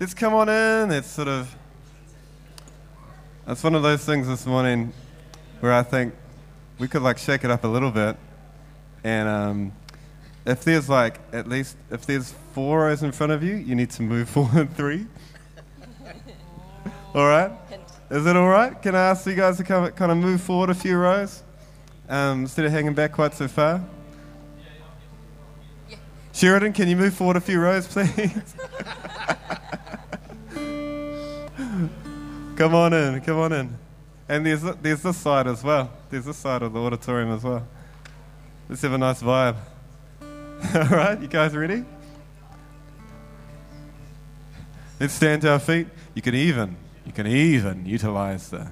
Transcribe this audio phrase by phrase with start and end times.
[0.00, 0.90] let's come on in.
[0.90, 1.54] It's sort of,
[3.46, 4.94] it's one of those things this morning
[5.60, 6.14] where I think
[6.78, 8.16] we could like shake it up a little bit.
[9.04, 9.72] And um,
[10.46, 13.90] if there's like at least, if there's four rows in front of you, you need
[13.90, 15.06] to move forward three.
[17.14, 17.52] all right?
[18.10, 18.80] Is it all right?
[18.80, 21.42] Can I ask you guys to come, kind of move forward a few rows
[22.08, 23.84] um, instead of hanging back quite so far?
[26.32, 28.54] Sheridan, can you move forward a few rows, please?
[32.60, 33.78] come on in, come on in.
[34.28, 35.90] And there's, there's this side as well.
[36.10, 37.66] There's this side of the auditorium as well.
[38.68, 39.56] Let's have a nice vibe.
[40.74, 41.86] All right, you guys ready?
[45.00, 45.86] Let's stand to our feet.
[46.14, 48.70] You can even, you can even utilize the,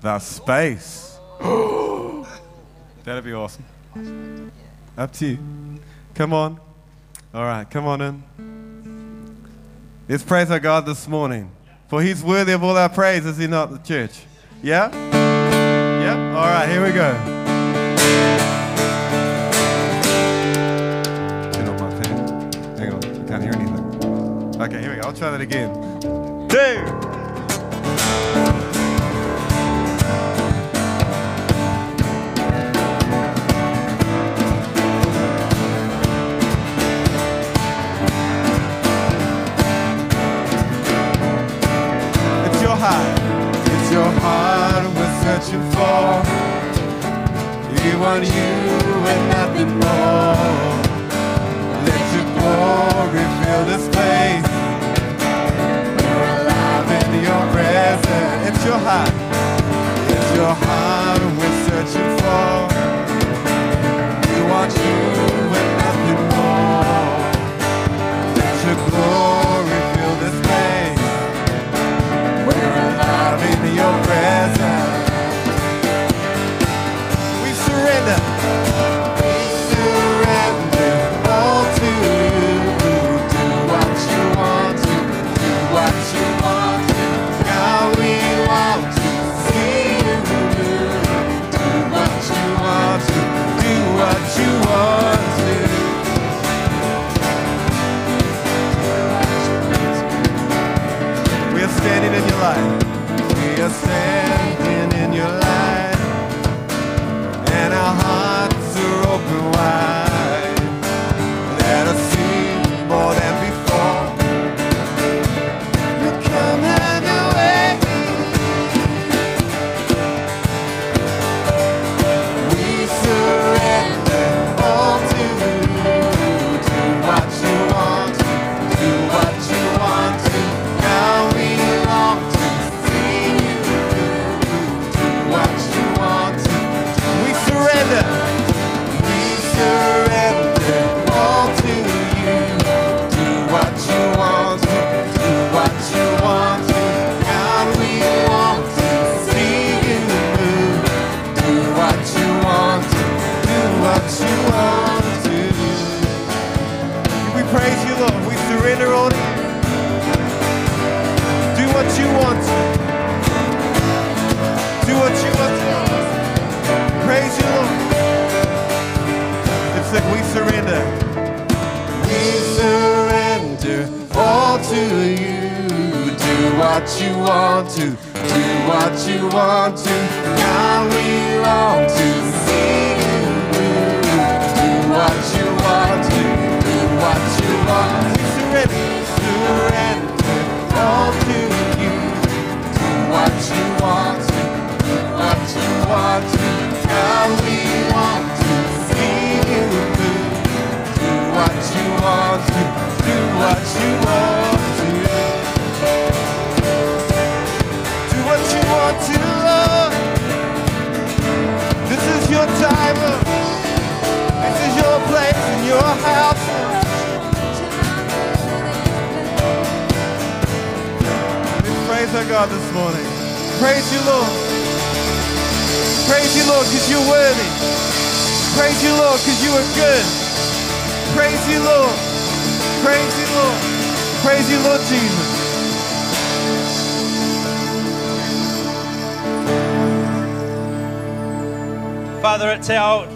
[0.00, 1.16] the space.
[3.04, 4.50] That'd be awesome.
[4.98, 5.38] Up to you.
[6.16, 6.58] Come on.
[7.32, 9.36] All right, come on in.
[10.08, 11.52] Let's praise our God this morning.
[11.94, 14.24] For he's worthy of all our praise, is he not, the church?
[14.64, 14.90] Yeah?
[16.02, 16.36] Yeah?
[16.36, 17.10] All right, here we go.
[21.54, 21.88] On my.
[22.80, 23.84] Hang on, I can't hear anything.
[24.60, 25.06] Okay, here we go.
[25.06, 25.70] I'll try that again.
[26.48, 26.82] Two.
[44.20, 46.22] Heart we're searching for.
[47.70, 48.54] We want you
[49.12, 50.64] and nothing more.
[51.86, 54.46] Let your glory fill this place.
[56.00, 58.48] We're alive in your presence.
[58.48, 59.12] It's your heart.
[60.14, 62.52] It's your heart we're searching for.
[64.28, 64.98] We want you
[65.60, 67.34] and nothing more.
[68.36, 69.43] Let your glory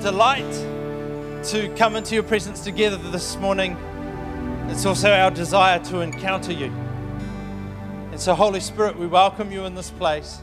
[0.02, 0.50] delight
[1.44, 3.76] to come into your presence together this morning.
[4.68, 6.72] It's also our desire to encounter you.
[8.10, 10.40] And so, Holy Spirit, we welcome you in this place.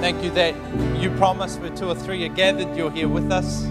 [0.00, 0.54] Thank you that
[1.00, 3.62] you promise where two or three are gathered, you're here with us.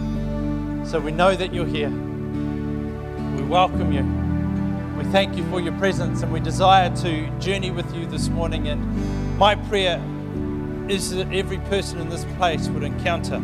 [0.89, 1.89] So we know that you're here.
[1.89, 4.03] We welcome you.
[4.97, 8.67] We thank you for your presence and we desire to journey with you this morning.
[8.67, 10.01] And my prayer
[10.89, 13.41] is that every person in this place would encounter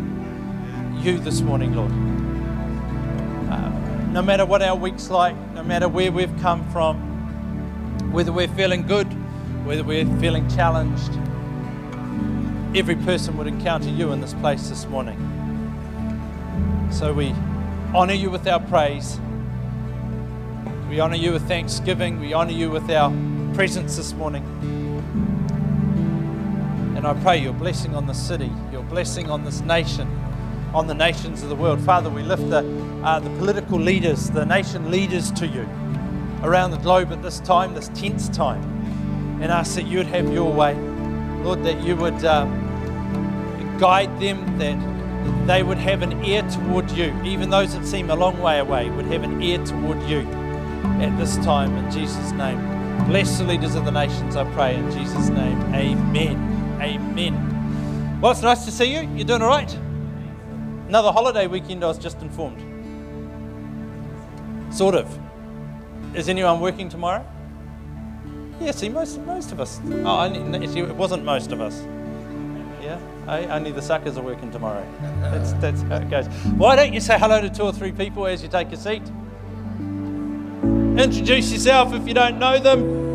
[1.02, 1.92] you this morning, Lord.
[3.52, 3.70] Uh,
[4.12, 8.86] no matter what our week's like, no matter where we've come from, whether we're feeling
[8.86, 9.08] good,
[9.66, 11.12] whether we're feeling challenged,
[12.78, 15.18] every person would encounter you in this place this morning.
[16.92, 17.34] So we
[17.94, 19.20] honor you with our praise.
[20.90, 22.20] We honor you with thanksgiving.
[22.20, 23.12] We honor you with our
[23.54, 24.44] presence this morning.
[26.96, 30.08] And I pray your blessing on the city, your blessing on this nation,
[30.74, 31.80] on the nations of the world.
[31.82, 32.60] Father, we lift the,
[33.04, 35.68] uh, the political leaders, the nation leaders to you
[36.44, 38.62] around the globe at this time, this tense time,
[39.42, 40.76] and ask that you would have your way.
[41.44, 42.24] Lord, that you would.
[42.26, 42.64] Um,
[43.80, 47.14] guide them, that they would have an ear toward you.
[47.24, 50.20] Even those that seem a long way away would have an ear toward you
[51.02, 52.60] at this time in Jesus' name.
[53.08, 55.60] Bless the leaders of the nations, I pray, in Jesus' name.
[55.74, 56.80] Amen.
[56.82, 58.20] Amen.
[58.22, 59.02] Well, it's nice to see you.
[59.16, 59.78] You're doing all right?
[60.94, 62.62] Another holiday weekend, I was just informed.
[64.72, 65.10] Sort of.
[66.14, 67.26] Is anyone working tomorrow?
[68.62, 69.82] Yeah, see, most, most of us.
[70.06, 71.82] Oh, it wasn't most of us.
[72.80, 73.00] Yeah?
[73.26, 74.86] Hey, only the suckers are working tomorrow.
[75.20, 76.28] That's, that's how it goes.
[76.58, 79.02] Why don't you say hello to two or three people as you take a seat?
[80.96, 83.13] Introduce yourself if you don't know them.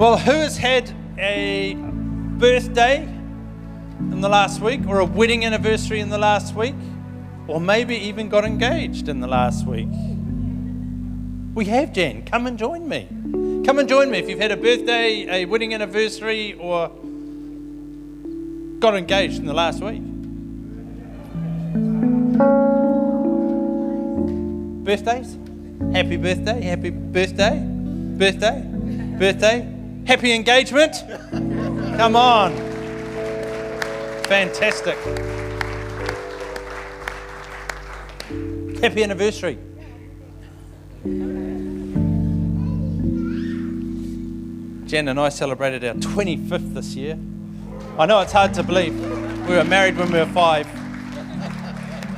[0.00, 6.08] Well, who has had a birthday in the last week, or a wedding anniversary in
[6.08, 6.74] the last week,
[7.46, 9.90] or maybe even got engaged in the last week?
[11.54, 12.22] We have, Jan.
[12.22, 13.08] Come and join me.
[13.66, 16.88] Come and join me if you've had a birthday, a wedding anniversary, or
[18.78, 20.00] got engaged in the last week.
[24.82, 25.36] Birthdays?
[25.92, 27.62] Happy birthday, happy birthday,
[28.16, 28.62] birthday,
[29.18, 29.79] birthday.
[30.10, 31.04] Happy engagement?
[31.96, 32.52] Come on.
[34.24, 34.96] Fantastic.
[38.82, 39.56] Happy anniversary.
[44.88, 47.16] Jen and I celebrated our 25th this year.
[47.96, 48.98] I know it's hard to believe.
[49.48, 50.66] We were married when we were five,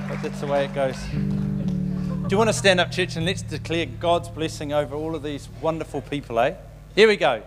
[0.09, 0.97] but that's the way it goes.
[1.13, 5.23] Do you want to stand up, church, and let's declare God's blessing over all of
[5.23, 6.55] these wonderful people, eh?
[6.95, 7.43] Here we go.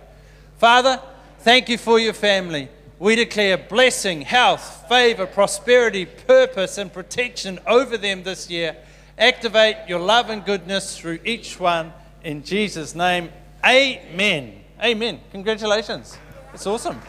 [0.57, 1.02] Father,
[1.40, 2.69] thank you for your family.
[2.98, 8.78] We declare blessing, health, favor, prosperity, purpose, and protection over them this year.
[9.18, 11.92] Activate your love and goodness through each one.
[12.24, 13.31] In Jesus' name,
[13.66, 14.62] amen.
[14.81, 15.19] Amen.
[15.31, 16.18] Congratulations.
[16.54, 17.02] It's awesome.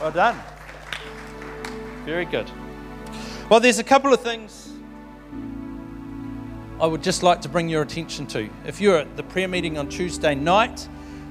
[0.00, 0.36] Well done.
[2.04, 2.50] Very good.
[3.48, 4.72] Well, there's a couple of things
[6.80, 8.48] I would just like to bring your attention to.
[8.66, 10.88] If you're at the prayer meeting on Tuesday night,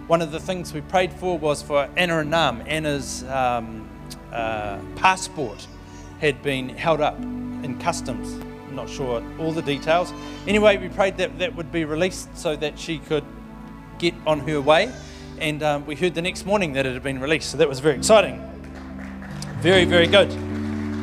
[0.07, 2.63] one of the things we prayed for was for Anna and Nam.
[2.65, 3.87] Anna's um,
[4.31, 5.67] uh, passport
[6.19, 8.33] had been held up in customs.
[8.67, 10.13] I'm not sure all the details.
[10.47, 13.25] Anyway, we prayed that that would be released so that she could
[13.99, 14.91] get on her way.
[15.39, 17.51] And um, we heard the next morning that it had been released.
[17.51, 18.41] So that was very exciting.
[19.59, 20.31] Very, very good.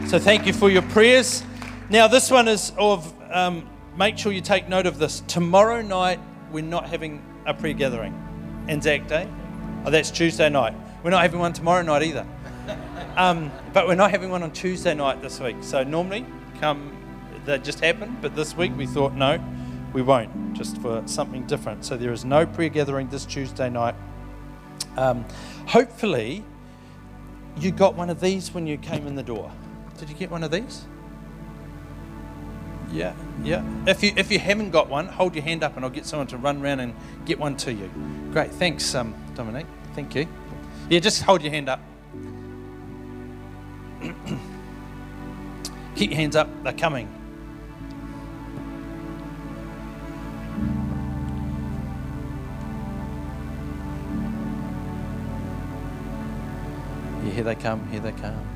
[0.09, 1.45] So thank you for your prayers.
[1.91, 3.69] Now, this one is of, um,
[3.99, 5.21] make sure you take note of this.
[5.29, 6.21] Tomorrow night,
[6.51, 8.24] we're not having a prayer gathering.
[8.69, 9.29] Anzac Day.
[9.85, 10.75] Oh, that's Tuesday night.
[11.03, 12.27] We're not having one tomorrow night either.
[13.17, 15.55] Um, but we're not having one on Tuesday night this week.
[15.61, 16.27] So normally,
[16.59, 16.97] come,
[17.45, 18.21] that just happened.
[18.21, 19.39] But this week we thought, no,
[19.93, 21.85] we won't, just for something different.
[21.85, 23.95] So there is no prayer gathering this Tuesday night.
[24.97, 25.25] Um,
[25.69, 26.45] hopefully,
[27.57, 29.53] you got one of these when you came in the door.
[29.99, 30.85] Did you get one of these?
[32.93, 33.65] Yeah, yeah.
[33.87, 36.27] If you if you haven't got one, hold your hand up and I'll get someone
[36.29, 37.91] to run around and get one to you.
[38.33, 39.67] Great, thanks, um, Dominique.
[39.95, 40.29] Thank you.
[40.89, 41.81] Yeah, just hold your hand up.
[45.97, 46.49] Keep your hands up.
[46.63, 47.09] They're coming.
[57.25, 57.89] Yeah, here they come.
[57.89, 58.54] Here they come.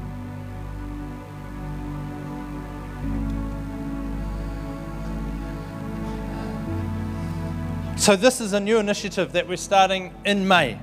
[8.08, 10.80] So, this is a new initiative that we're starting in May.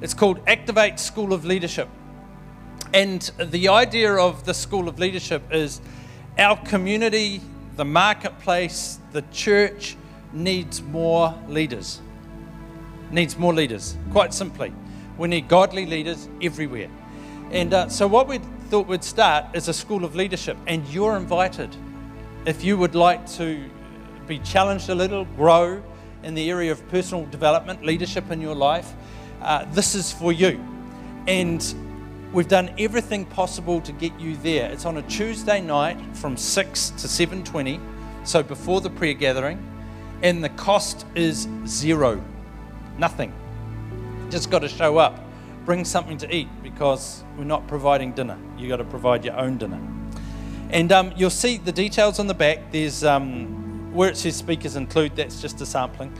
[0.00, 1.88] It's called Activate School of Leadership.
[2.92, 5.80] And the idea of the School of Leadership is
[6.38, 7.40] our community,
[7.74, 9.96] the marketplace, the church
[10.32, 12.00] needs more leaders.
[13.10, 14.72] Needs more leaders, quite simply.
[15.18, 16.88] We need godly leaders everywhere.
[17.50, 18.38] And uh, so, what we
[18.70, 21.74] thought we'd start is a school of leadership, and you're invited.
[22.46, 23.68] If you would like to
[24.28, 25.82] be challenged a little, grow
[26.24, 28.92] in the area of personal development, leadership in your life,
[29.42, 30.62] uh, this is for you.
[31.26, 31.74] And
[32.32, 34.70] we've done everything possible to get you there.
[34.70, 37.78] It's on a Tuesday night from 6 to 7:20,
[38.24, 39.58] so before the prayer gathering,
[40.22, 42.22] and the cost is zero.
[42.98, 43.32] Nothing.
[44.30, 45.20] Just got to show up.
[45.64, 48.38] Bring something to eat because we're not providing dinner.
[48.56, 49.80] You got to provide your own dinner.
[50.70, 52.72] And um, you'll see the details on the back.
[52.72, 53.63] There's um,
[53.94, 56.12] where it says speakers include, that's just a sampling.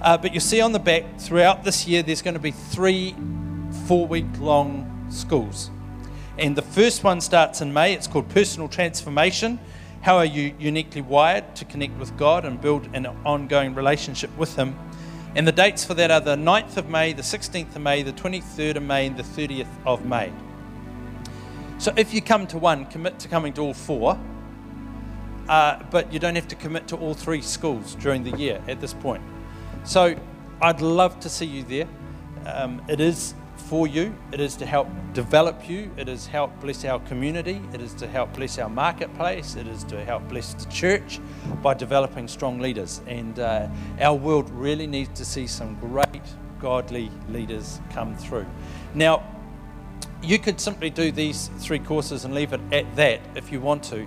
[0.00, 3.14] Uh, but you'll see on the back throughout this year, there's going to be three
[3.86, 5.70] four week long schools.
[6.38, 7.94] And the first one starts in May.
[7.94, 9.58] It's called Personal Transformation.
[10.02, 14.54] How are you uniquely wired to connect with God and build an ongoing relationship with
[14.54, 14.78] Him?
[15.34, 18.12] And the dates for that are the 9th of May, the 16th of May, the
[18.12, 20.32] 23rd of May, and the 30th of May.
[21.78, 24.18] So if you come to one, commit to coming to all four.
[25.48, 28.80] Uh, but you don't have to commit to all three schools during the year at
[28.80, 29.22] this point.
[29.84, 30.16] So
[30.60, 31.88] I'd love to see you there.
[32.46, 34.14] Um, it is for you.
[34.32, 35.90] It is to help develop you.
[35.96, 37.60] It is to help bless our community.
[37.72, 39.56] It is to help bless our marketplace.
[39.56, 41.20] It is to help bless the church
[41.62, 43.00] by developing strong leaders.
[43.06, 43.68] And uh,
[44.00, 46.22] our world really needs to see some great
[46.60, 48.46] godly leaders come through.
[48.94, 49.22] Now,
[50.22, 53.82] you could simply do these three courses and leave it at that if you want
[53.84, 54.06] to.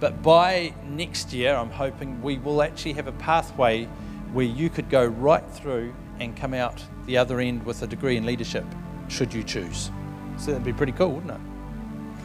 [0.00, 3.84] But by next year, I'm hoping we will actually have a pathway
[4.32, 8.16] where you could go right through and come out the other end with a degree
[8.16, 8.64] in leadership
[9.08, 9.90] should you choose.
[10.38, 11.40] So that'd be pretty cool, wouldn't it?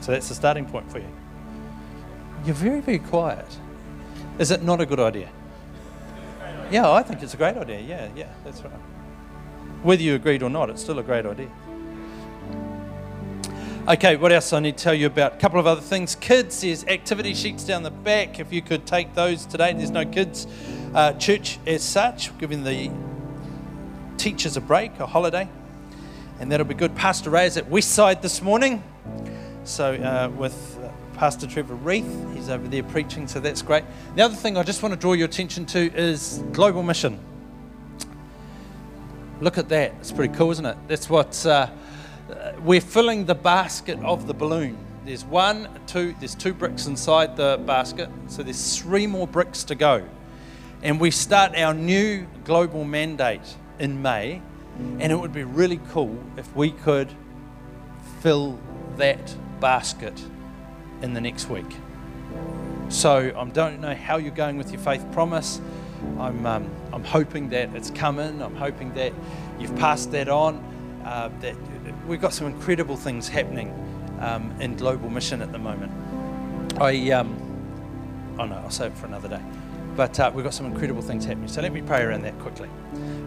[0.02, 1.10] So that's the starting point for you.
[2.46, 3.46] You're very, very quiet.
[4.40, 5.30] Is it not a good idea?
[6.72, 7.82] Yeah, I think it's a great idea.
[7.82, 8.72] Yeah, yeah, that's right.
[9.84, 11.50] Whether you agreed or not, it's still a great idea.
[13.90, 15.34] Okay, what else I need to tell you about?
[15.34, 16.16] A couple of other things.
[16.16, 18.40] Kids, there's activity sheets down the back.
[18.40, 20.46] If you could take those today, there's no kids
[20.94, 22.92] uh, church as such, giving the
[24.18, 25.50] teachers a break, a holiday
[26.40, 26.96] and that'll be good.
[26.96, 28.82] Pastor Ray is at Westside this morning,
[29.66, 33.84] so uh, with uh, Pastor Trevor Reith, he's over there preaching, so that's great.
[34.16, 37.20] The other thing I just want to draw your attention to is global mission.
[39.42, 40.78] Look at that; it's pretty cool, isn't it?
[40.88, 41.68] That's what uh,
[42.64, 44.78] we're filling the basket of the balloon.
[45.06, 49.76] There's one, two, there's two bricks inside the basket, so there's three more bricks to
[49.76, 50.08] go.
[50.84, 54.42] And we start our new global mandate in May
[55.00, 57.10] and it would be really cool if we could
[58.22, 58.60] fill
[58.98, 60.22] that basket
[61.02, 61.78] in the next week.
[62.90, 65.62] So I don't know how you're going with your faith promise.
[66.18, 68.42] I'm, um, I'm hoping that it's coming.
[68.42, 69.14] I'm hoping that
[69.60, 70.64] you've passed that on.
[71.06, 71.56] Uh, that
[72.10, 73.72] we've got some incredible things happening
[74.20, 75.92] um, in global mission at the moment.
[76.82, 79.42] I, um, oh no, I'll save it for another day.
[79.96, 81.48] But uh, we've got some incredible things happening.
[81.48, 82.68] So let me pray around that quickly.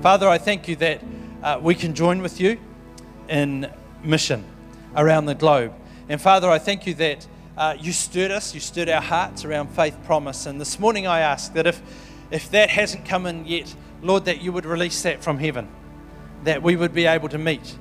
[0.00, 1.00] Father, I thank you that
[1.44, 2.58] uh, we can join with you
[3.28, 3.70] in
[4.02, 4.44] mission
[4.96, 5.72] around the globe.
[6.08, 9.68] And Father, I thank you that uh, you stirred us, you stirred our hearts around
[9.68, 10.46] faith promise.
[10.46, 11.80] And this morning I ask that if,
[12.32, 13.72] if that hasn't come in yet,
[14.02, 15.68] Lord, that you would release that from heaven,
[16.42, 17.76] that we would be able to meet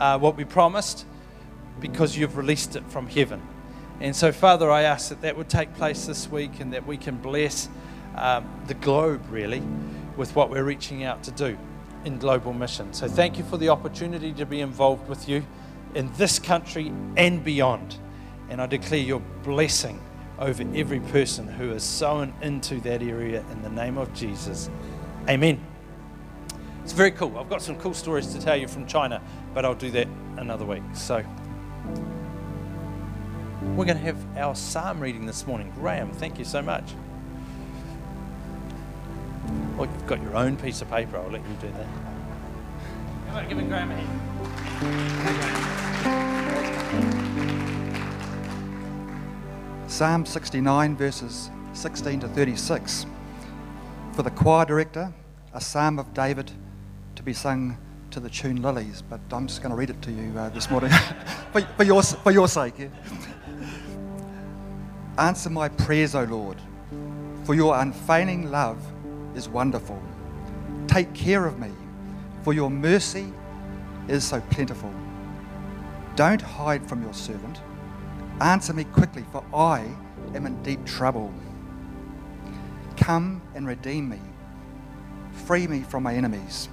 [0.00, 1.04] uh, what we promised
[1.78, 3.40] because you've released it from heaven.
[4.00, 6.96] And so, Father, I ask that that would take place this week and that we
[6.96, 7.68] can bless
[8.16, 9.62] um, the globe really
[10.16, 11.56] with what we're reaching out to do
[12.04, 12.92] in global mission.
[12.94, 15.44] So thank you for the opportunity to be involved with you
[15.94, 17.98] in this country and beyond.
[18.48, 20.00] And I declare your blessing
[20.38, 24.70] over every person who is sown into that area in the name of Jesus.
[25.28, 25.60] Amen.
[26.82, 27.38] It's very cool.
[27.38, 29.20] I've got some cool stories to tell you from China,
[29.54, 30.82] but I'll do that another week.
[30.94, 31.24] So
[33.62, 35.72] we're going to have our psalm reading this morning.
[35.76, 36.94] Graham, thank you so much.
[39.76, 41.16] Well, you've got your own piece of paper.
[41.16, 41.86] I'll let you do that.
[43.28, 44.20] Come on, give it Graham a hand.
[45.28, 45.70] Okay.
[49.88, 53.06] Psalm 69, verses 16 to 36.
[54.12, 55.12] For the choir director,
[55.52, 56.52] a psalm of David
[57.16, 57.76] to be sung
[58.10, 60.70] to the tune Lilies, but I'm just going to read it to you uh, this
[60.70, 60.90] morning
[61.52, 62.74] for, for, your, for your sake.
[62.78, 62.88] Yeah?
[65.18, 66.56] Answer my prayers, O Lord,
[67.44, 68.78] for your unfailing love
[69.36, 70.00] is wonderful.
[70.88, 71.70] Take care of me,
[72.42, 73.32] for your mercy
[74.08, 74.92] is so plentiful.
[76.16, 77.60] Don't hide from your servant.
[78.40, 79.86] Answer me quickly, for I
[80.34, 81.32] am in deep trouble.
[82.96, 84.18] Come and redeem me.
[85.46, 86.68] Free me from my enemies.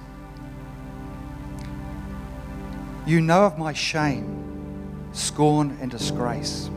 [3.08, 6.68] You know of my shame, scorn, and disgrace.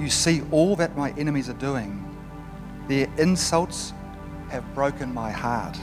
[0.00, 2.02] You see all that my enemies are doing.
[2.88, 3.92] Their insults
[4.48, 5.76] have broken my heart,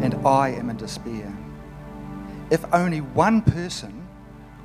[0.00, 1.32] and I am in despair.
[2.50, 4.08] If only one person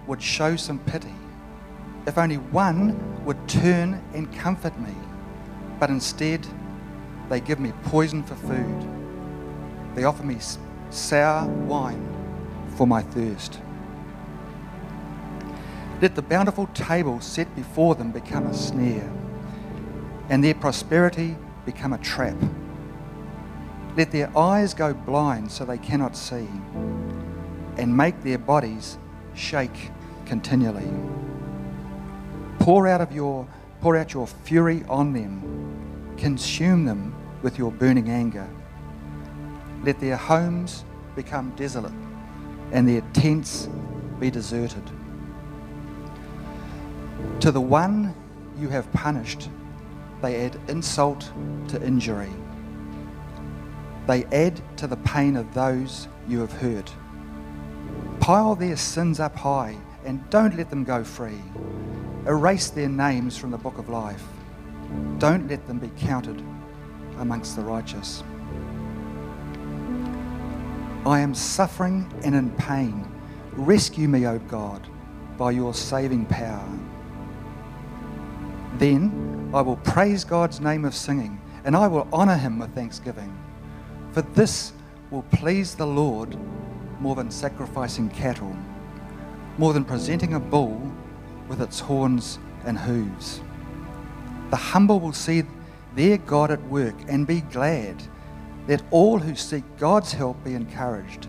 [0.07, 1.13] would show some pity,
[2.07, 4.95] if only one would turn and comfort me,
[5.79, 6.47] but instead
[7.29, 8.87] they give me poison for food.
[9.93, 10.37] They offer me
[10.89, 12.07] sour wine
[12.75, 13.59] for my thirst.
[16.01, 19.07] Let the bountiful table set before them become a snare,
[20.29, 22.35] and their prosperity become a trap.
[23.95, 26.47] Let their eyes go blind so they cannot see,
[27.77, 28.97] and make their bodies
[29.35, 29.91] shake
[30.25, 30.89] continually.
[32.57, 33.47] Pour out of your
[33.79, 38.47] pour out your fury on them, consume them with your burning anger.
[39.83, 40.83] Let their homes
[41.15, 41.93] become desolate,
[42.71, 43.69] and their tents
[44.19, 44.83] be deserted.
[47.41, 48.13] To the one
[48.57, 49.49] you have punished,
[50.21, 51.31] they add insult
[51.69, 52.31] to injury.
[54.07, 56.93] They add to the pain of those you have hurt.
[58.19, 61.41] Pile their sins up high and don't let them go free.
[62.27, 64.23] Erase their names from the book of life.
[65.17, 66.43] Don't let them be counted
[67.17, 68.23] amongst the righteous.
[71.05, 73.07] I am suffering and in pain.
[73.53, 74.87] Rescue me, O God,
[75.37, 76.69] by your saving power.
[78.81, 83.31] Then I will praise God's name of singing, and I will honor him with thanksgiving.
[84.11, 84.73] For this
[85.11, 86.35] will please the Lord
[86.99, 88.55] more than sacrificing cattle,
[89.59, 90.81] more than presenting a bull
[91.47, 93.41] with its horns and hooves.
[94.49, 95.43] The humble will see
[95.93, 98.01] their God at work and be glad.
[98.67, 101.27] Let all who seek God's help be encouraged.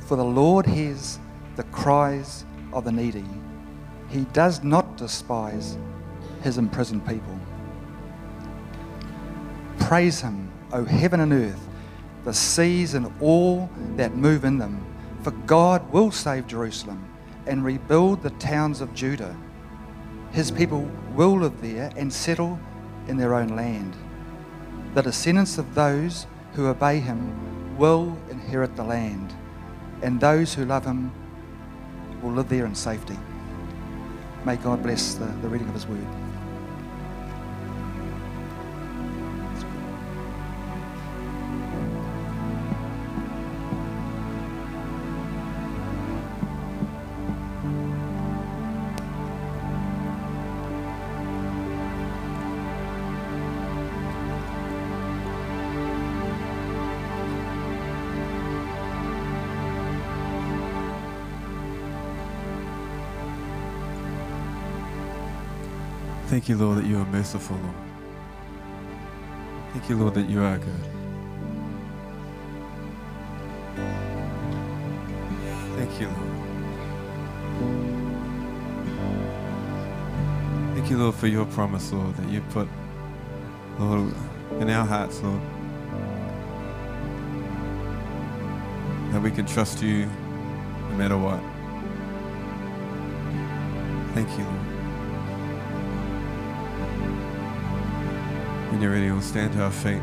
[0.00, 1.20] For the Lord hears
[1.54, 3.28] the cries of the needy.
[4.08, 5.78] He does not despise
[6.42, 7.38] his imprisoned people.
[9.78, 11.68] Praise him, O heaven and earth,
[12.24, 14.84] the seas and all that move in them.
[15.22, 17.04] For God will save Jerusalem
[17.46, 19.36] and rebuild the towns of Judah.
[20.32, 22.58] His people will live there and settle
[23.08, 23.96] in their own land.
[24.94, 29.34] The descendants of those who obey him will inherit the land,
[30.02, 31.12] and those who love him
[32.22, 33.18] will live there in safety.
[34.44, 36.06] May God bless the, the reading of his word.
[66.50, 67.74] You, Lord, that you are merciful, Lord.
[69.72, 70.84] Thank you, Lord, that you are good.
[75.76, 76.30] Thank you, Lord.
[80.74, 82.68] Thank you, Lord, for your promise, Lord, that you put,
[83.78, 84.12] Lord,
[84.58, 85.40] in our hearts, Lord.
[89.12, 90.06] That we can trust you
[90.90, 91.40] no matter what.
[94.14, 94.79] Thank you, Lord.
[98.70, 100.00] When you're ready, we'll stand to our feet.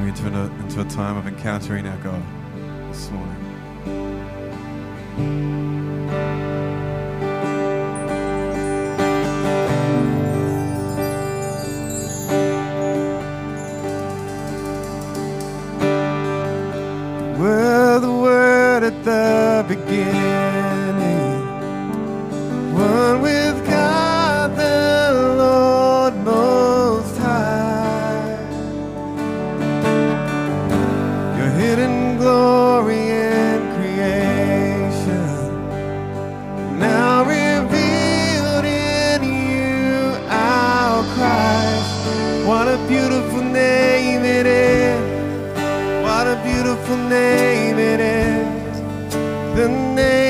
[0.00, 2.22] We enter into, a time of encountering our God
[2.90, 3.51] this morning.
[46.36, 48.80] Beautiful name it is.
[49.56, 50.21] The name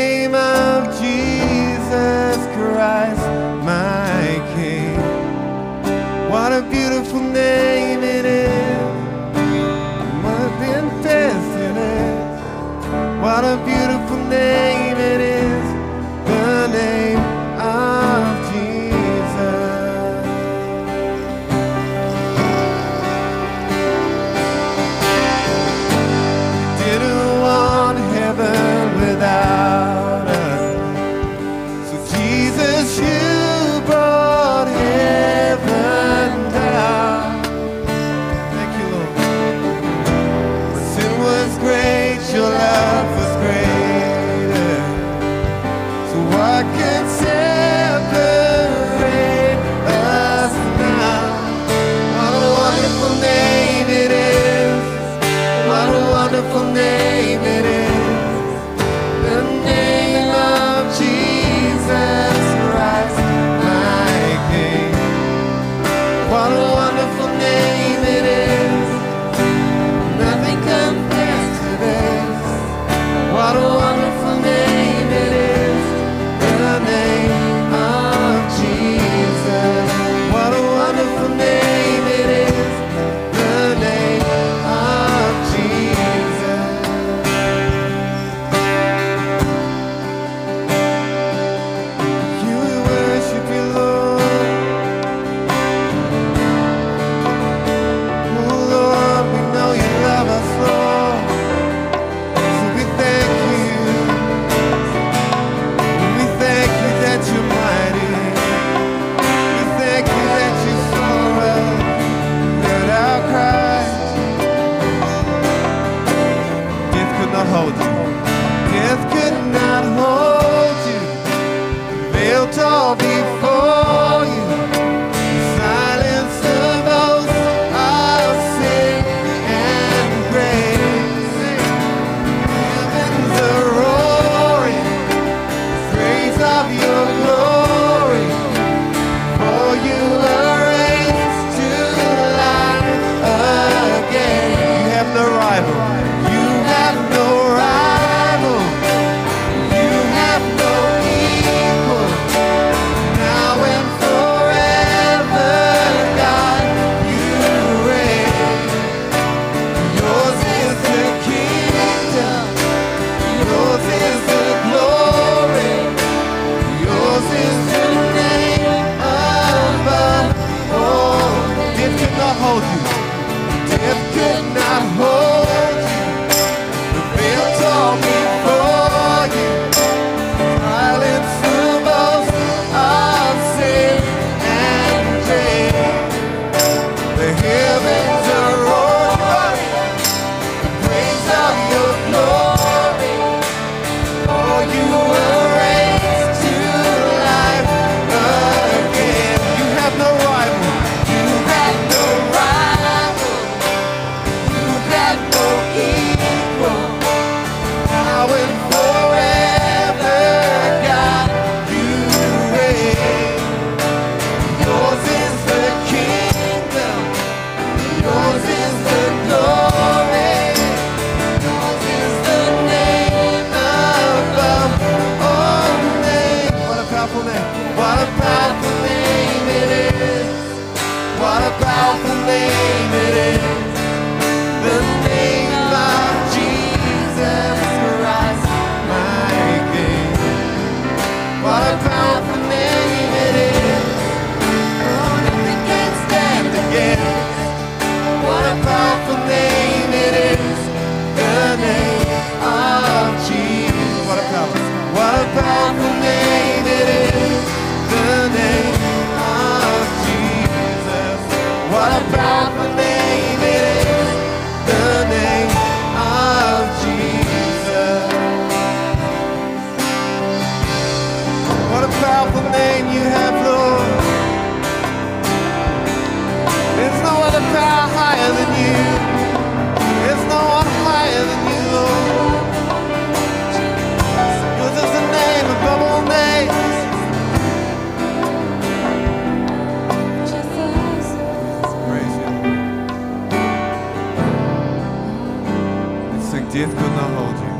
[296.52, 297.54] Death could not hold you.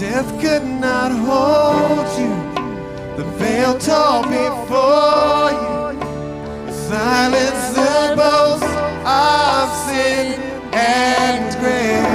[0.00, 2.32] Death could not hold you.
[3.18, 6.00] The veil tore before you.
[6.72, 8.64] Silence the boast
[9.04, 10.40] of sin
[10.72, 12.08] and grave.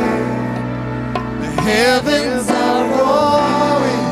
[1.42, 4.08] The heavens are roaring.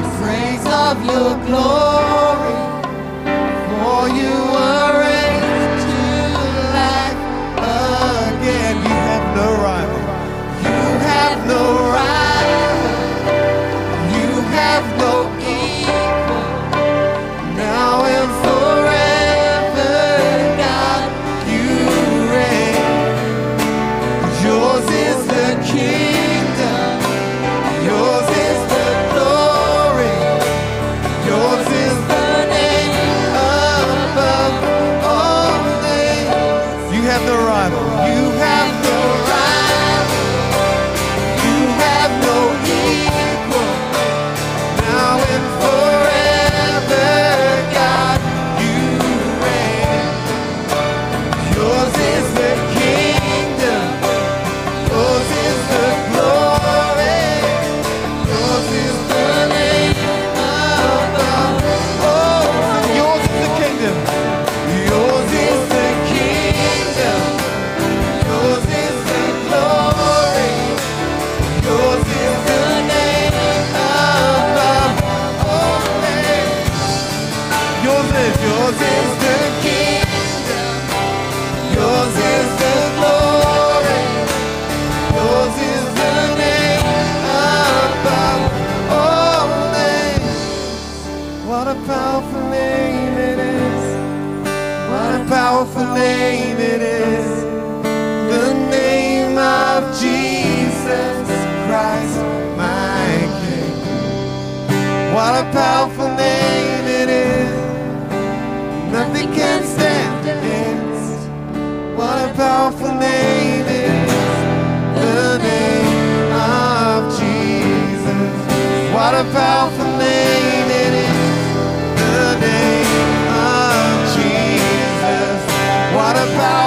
[0.00, 2.17] The praise of your glory.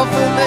[0.06, 0.41] for me.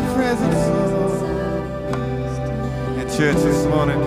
[0.00, 0.80] In presence
[3.20, 4.00] church this morning.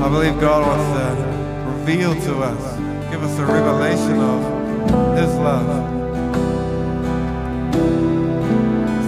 [0.00, 2.78] I believe God wants to reveal to us,
[3.10, 4.40] give us a revelation of
[5.18, 5.68] His love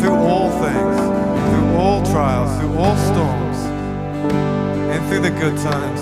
[0.03, 0.97] through all things,
[1.51, 3.59] through all trials, through all storms,
[4.93, 6.01] and through the good times.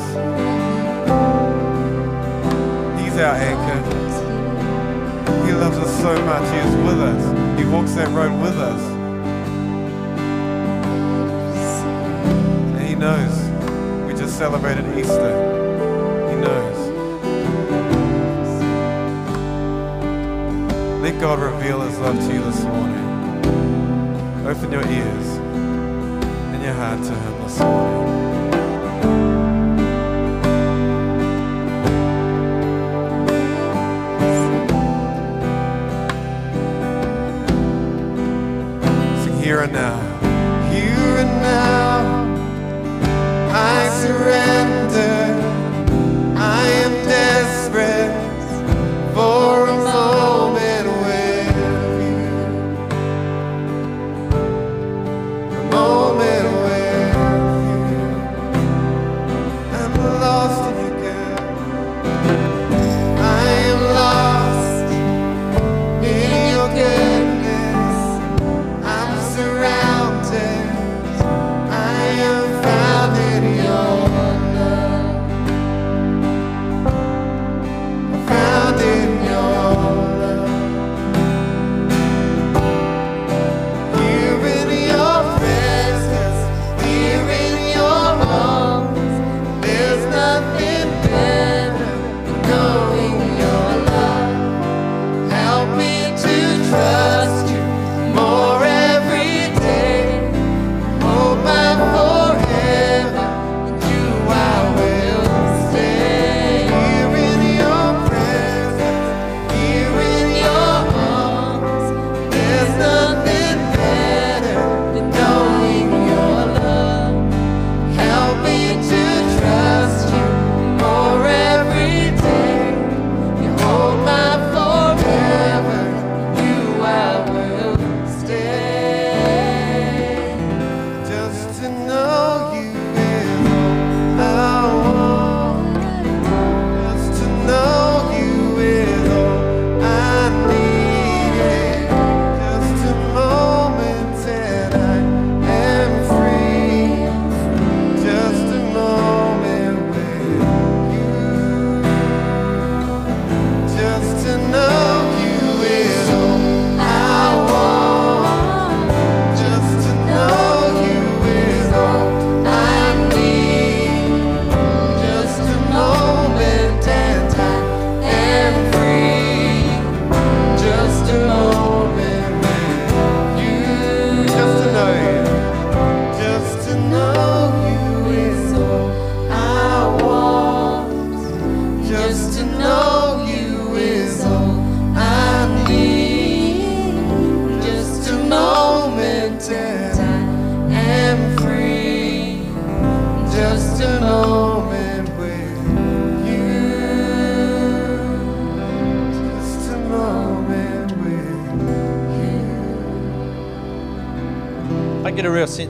[3.01, 3.81] He's our anchor.
[5.47, 6.51] He loves us so much.
[6.51, 7.42] He is with us.
[7.63, 8.81] He walks that road with us.
[12.77, 13.39] And He knows.
[14.05, 15.31] We just celebrated Easter.
[16.29, 16.79] He knows.
[21.03, 24.45] Let God reveal His love to you this morning.
[24.45, 28.12] Open your ears and your heart to Him this morning.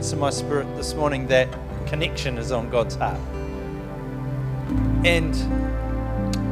[0.03, 1.47] Sense in my spirit this morning that
[1.87, 3.17] connection is on God's heart.
[5.05, 5.33] And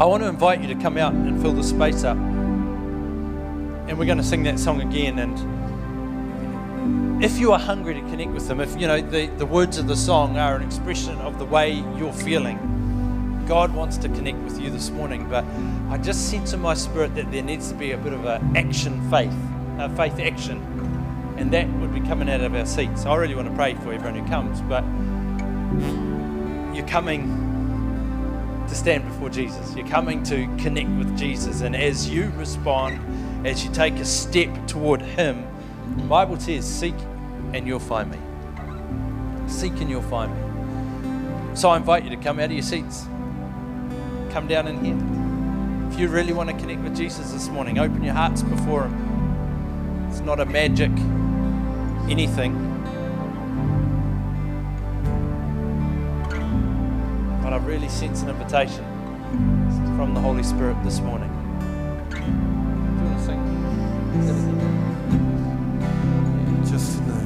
[0.02, 2.16] I want to invite you to come out and fill the space up.
[2.16, 5.20] And we're going to sing that song again.
[5.20, 5.38] And
[7.22, 9.86] if you are hungry to connect with Him, if you know the, the words of
[9.86, 12.58] the song are an expression of the way you're feeling,
[13.50, 15.28] God wants to connect with you this morning.
[15.28, 15.44] But
[15.90, 18.56] I just sense in my spirit that there needs to be a bit of an
[18.56, 19.36] action faith,
[19.78, 20.70] a faith action.
[21.52, 23.06] That would be coming out of our seats.
[23.06, 24.86] I really want to pray for everyone who comes, but
[26.74, 27.28] you're coming
[28.70, 29.76] to stand before Jesus.
[29.76, 31.60] You're coming to connect with Jesus.
[31.60, 35.45] And as you respond, as you take a step toward Him,
[35.97, 36.95] the Bible says, Seek
[37.54, 38.18] and you'll find me.
[39.49, 41.56] Seek and you'll find me.
[41.56, 43.08] So I invite you to come out of your seats.
[44.30, 45.91] Come down in here.
[45.91, 50.08] If you really want to connect with Jesus this morning, open your hearts before Him.
[50.10, 50.91] It's not a magic
[52.12, 52.53] anything.
[57.41, 58.84] But I really sense an invitation
[59.95, 61.30] from the Holy Spirit this morning.
[62.09, 62.24] Do you
[63.01, 63.41] want to sing?
[66.66, 67.22] Just to know.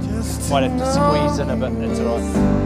[0.00, 2.65] Just Might have to squeeze in a bit, that's all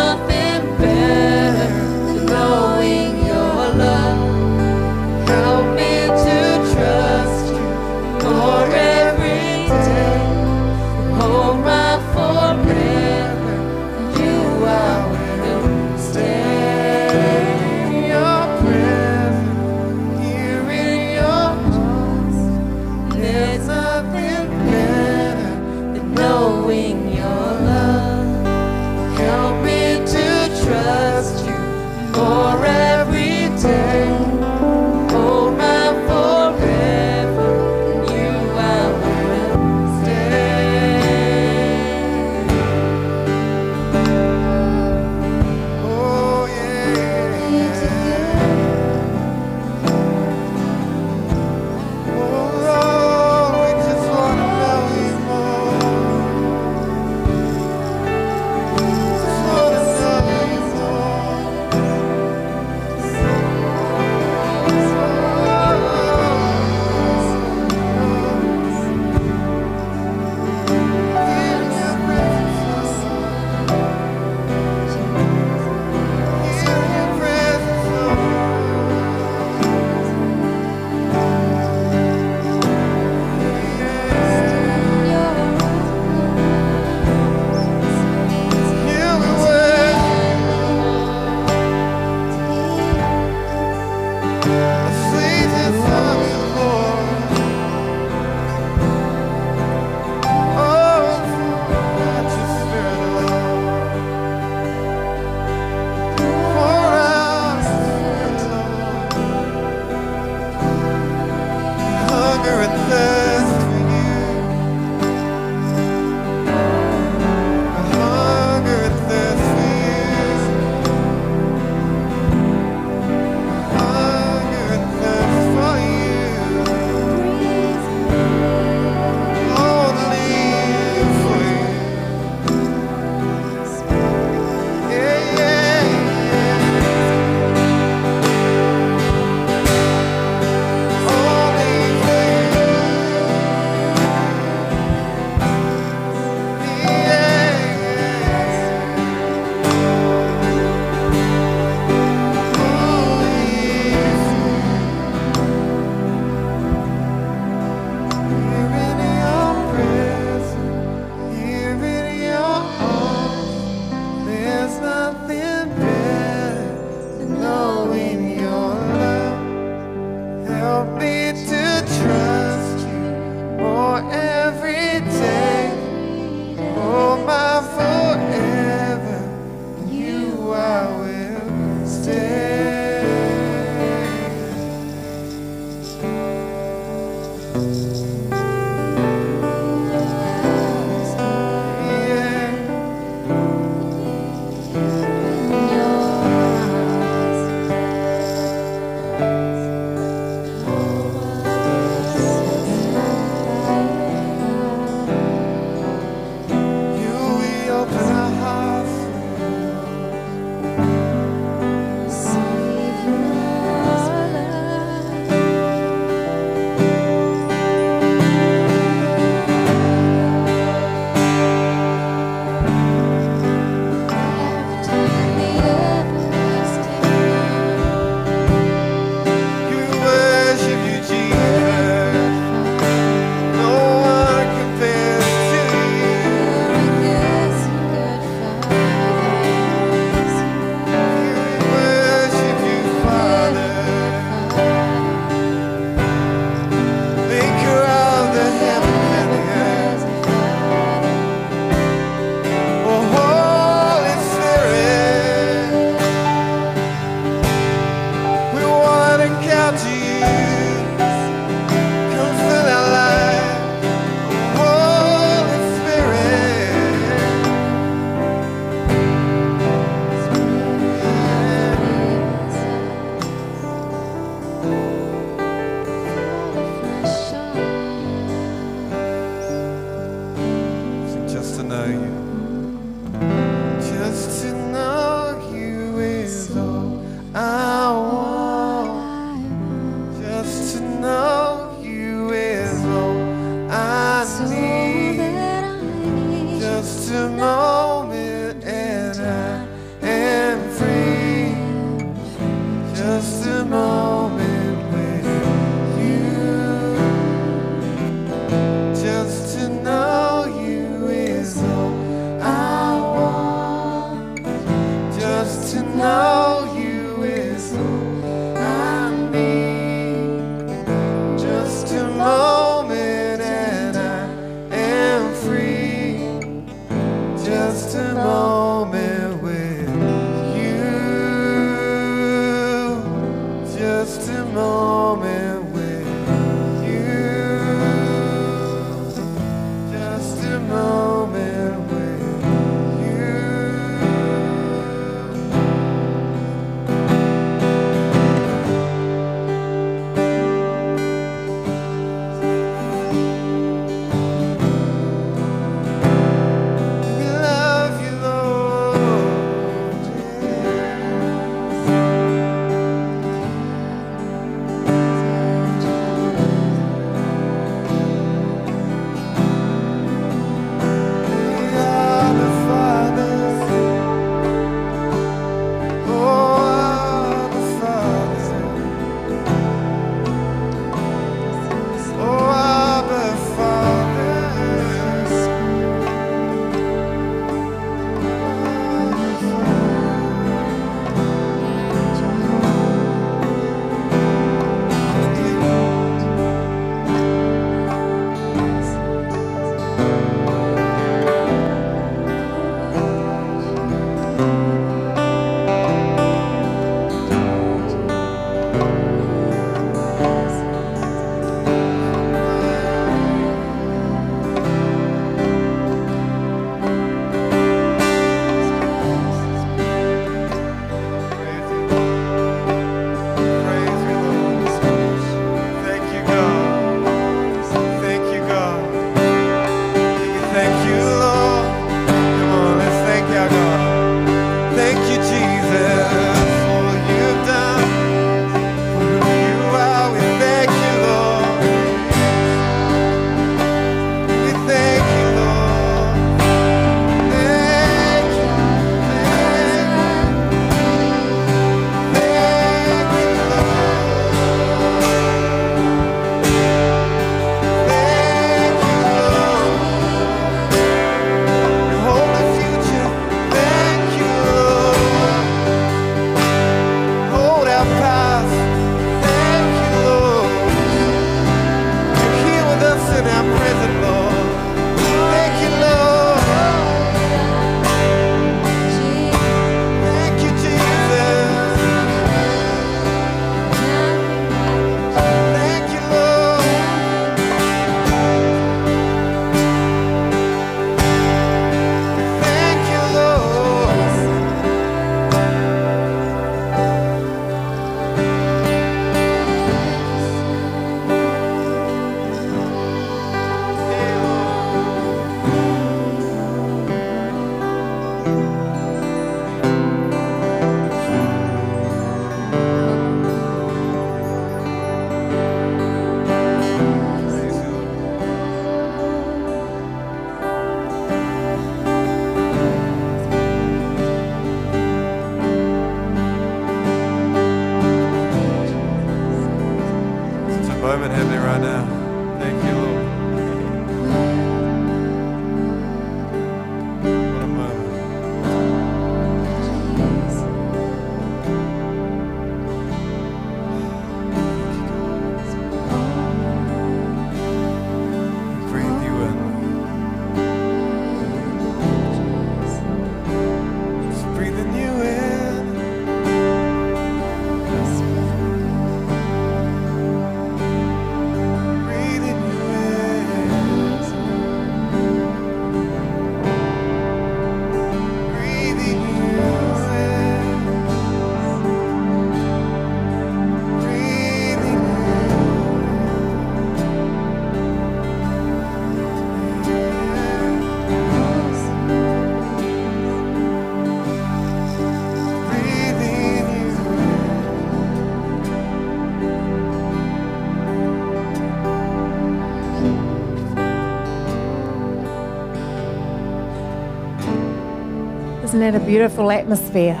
[598.54, 600.00] Isn't that a beautiful atmosphere?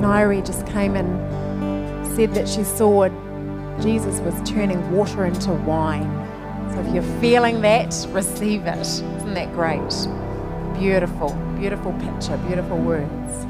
[0.00, 3.10] Nairi just came and said that she saw
[3.82, 6.08] Jesus was turning water into wine.
[6.72, 8.78] So if you're feeling that, receive it.
[8.78, 9.82] Isn't that great?
[10.78, 13.44] Beautiful, beautiful picture, beautiful words.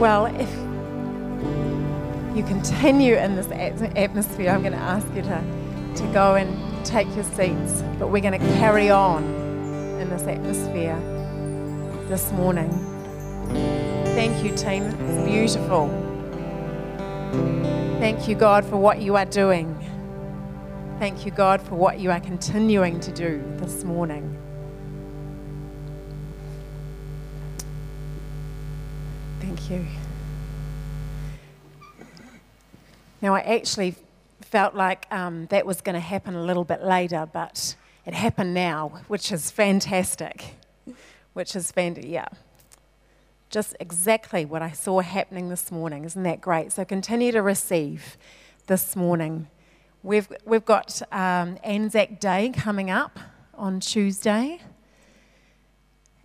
[0.00, 0.50] Well, if
[2.34, 5.44] you continue in this atmosphere, I'm going to ask you to,
[5.96, 9.24] to go and take your seats, but we're going to carry on
[10.00, 10.98] in this atmosphere
[12.08, 12.70] this morning.
[14.14, 14.82] Thank you, team.
[14.84, 15.88] It's beautiful.
[17.98, 19.78] Thank you, God, for what you are doing.
[20.98, 24.36] Thank you, God, for what you are continuing to do this morning.
[29.40, 29.86] Thank you.
[33.20, 33.94] Now, I actually
[34.52, 37.74] felt like um, that was going to happen a little bit later, but
[38.04, 40.56] it happened now, which is fantastic.
[41.32, 42.28] Which is fantastic, yeah.
[43.48, 46.04] Just exactly what I saw happening this morning.
[46.04, 46.70] Isn't that great?
[46.70, 48.18] So continue to receive
[48.66, 49.48] this morning.
[50.02, 53.18] We've, we've got um, Anzac Day coming up
[53.54, 54.60] on Tuesday.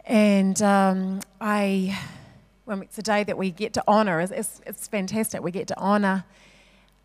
[0.05, 1.97] And um, I,
[2.65, 4.19] well, it's a day that we get to honour.
[4.19, 5.41] It's, it's, it's fantastic.
[5.41, 6.25] We get to honour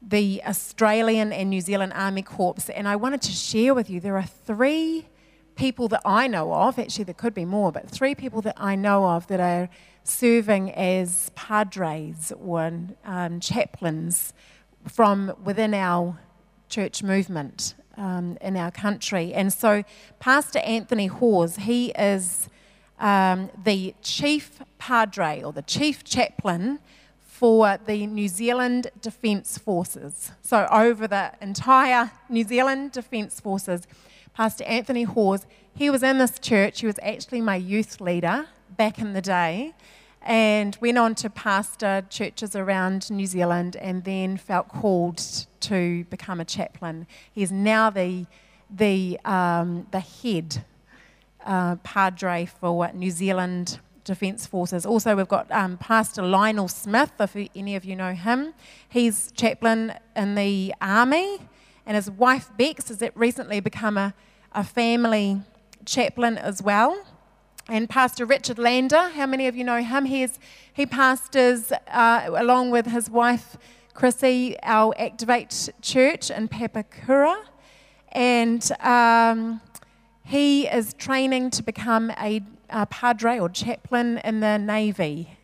[0.06, 2.68] the Australian and New Zealand Army Corps.
[2.74, 5.06] And I wanted to share with you there are three
[5.54, 8.74] people that I know of, actually, there could be more, but three people that I
[8.74, 9.68] know of that are
[10.04, 12.72] serving as padres or
[13.04, 14.32] um, chaplains
[14.88, 16.18] from within our
[16.68, 19.32] church movement um, in our country.
[19.32, 19.84] And so,
[20.18, 22.48] Pastor Anthony Hawes, he is
[22.98, 26.80] um, the chief padre or the chief chaplain
[27.42, 30.30] for the New Zealand Defence Forces.
[30.42, 33.88] So, over the entire New Zealand Defence Forces,
[34.32, 36.82] Pastor Anthony Hawes, he was in this church.
[36.82, 39.74] He was actually my youth leader back in the day
[40.24, 45.20] and went on to pastor churches around New Zealand and then felt called
[45.62, 47.08] to become a chaplain.
[47.32, 48.26] He is now the,
[48.70, 50.64] the, um, the head
[51.44, 54.84] uh, padre for New Zealand Defence Forces.
[54.84, 58.54] Also, we've got um, Pastor Lionel Smith, if any of you know him.
[58.88, 61.38] He's chaplain in the army,
[61.86, 64.14] and his wife Bex has recently become a,
[64.52, 65.42] a family
[65.84, 67.04] chaplain as well.
[67.68, 70.06] And Pastor Richard Lander, how many of you know him?
[70.06, 70.38] He's,
[70.72, 73.56] he pastors, uh, along with his wife
[73.94, 77.44] Chrissy, our Activate Church in Papakura.
[78.10, 79.60] And um,
[80.24, 82.42] he is training to become a
[82.72, 85.36] uh, padre or chaplain in the Navy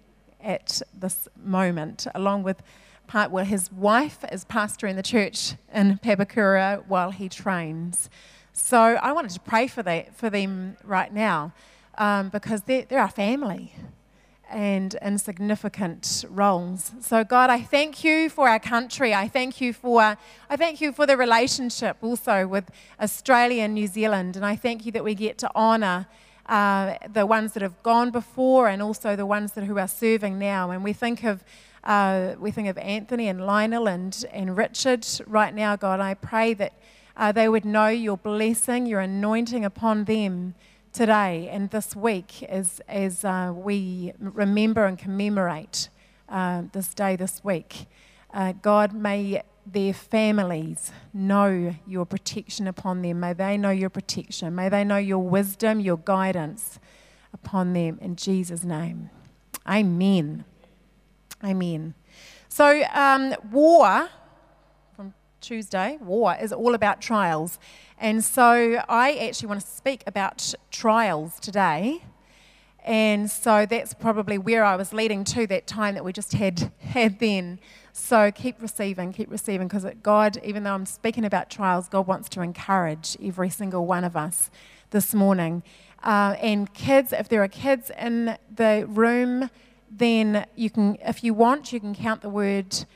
[0.42, 2.62] at this moment, along with
[3.06, 8.10] part where his wife is pastoring the church in Papakura while he trains.
[8.52, 11.52] So I wanted to pray for that for them right now
[11.96, 13.74] um, because they're, they're our family
[14.50, 16.92] and in significant roles.
[17.00, 19.14] So God, I thank you for our country.
[19.14, 20.16] I thank you for
[20.48, 22.70] I thank you for the relationship also with
[23.00, 26.06] Australia and New Zealand, and I thank you that we get to honour
[26.48, 30.38] uh, the ones that have gone before and also the ones that who are serving
[30.38, 30.70] now.
[30.70, 31.44] And we think of
[31.84, 36.00] uh, we think of Anthony and Lionel and, and Richard right now, God.
[36.00, 36.72] I pray that
[37.16, 40.54] uh, they would know your blessing, your anointing upon them
[40.92, 45.88] today and this week as, as uh, we remember and commemorate
[46.28, 47.86] uh, this day this week.
[48.34, 49.42] Uh, God, may
[49.72, 53.20] their families know your protection upon them.
[53.20, 54.54] May they know your protection.
[54.54, 56.78] May they know your wisdom, your guidance
[57.32, 59.10] upon them in Jesus' name.
[59.66, 60.44] Amen.
[61.44, 61.94] Amen.
[62.48, 64.08] So, um, war
[64.96, 67.58] from Tuesday, war is all about trials.
[67.98, 72.02] And so, I actually want to speak about trials today.
[72.84, 76.72] And so that's probably where I was leading to that time that we just had
[76.80, 77.60] had then.
[77.98, 82.30] So keep receiving, keep receiving, because God, even though I'm speaking about trials, God wants
[82.30, 84.50] to encourage every single one of us
[84.90, 85.62] this morning.
[86.02, 89.50] Uh, and kids, if there are kids in the room,
[89.90, 92.86] then you can, if you want, you can count the word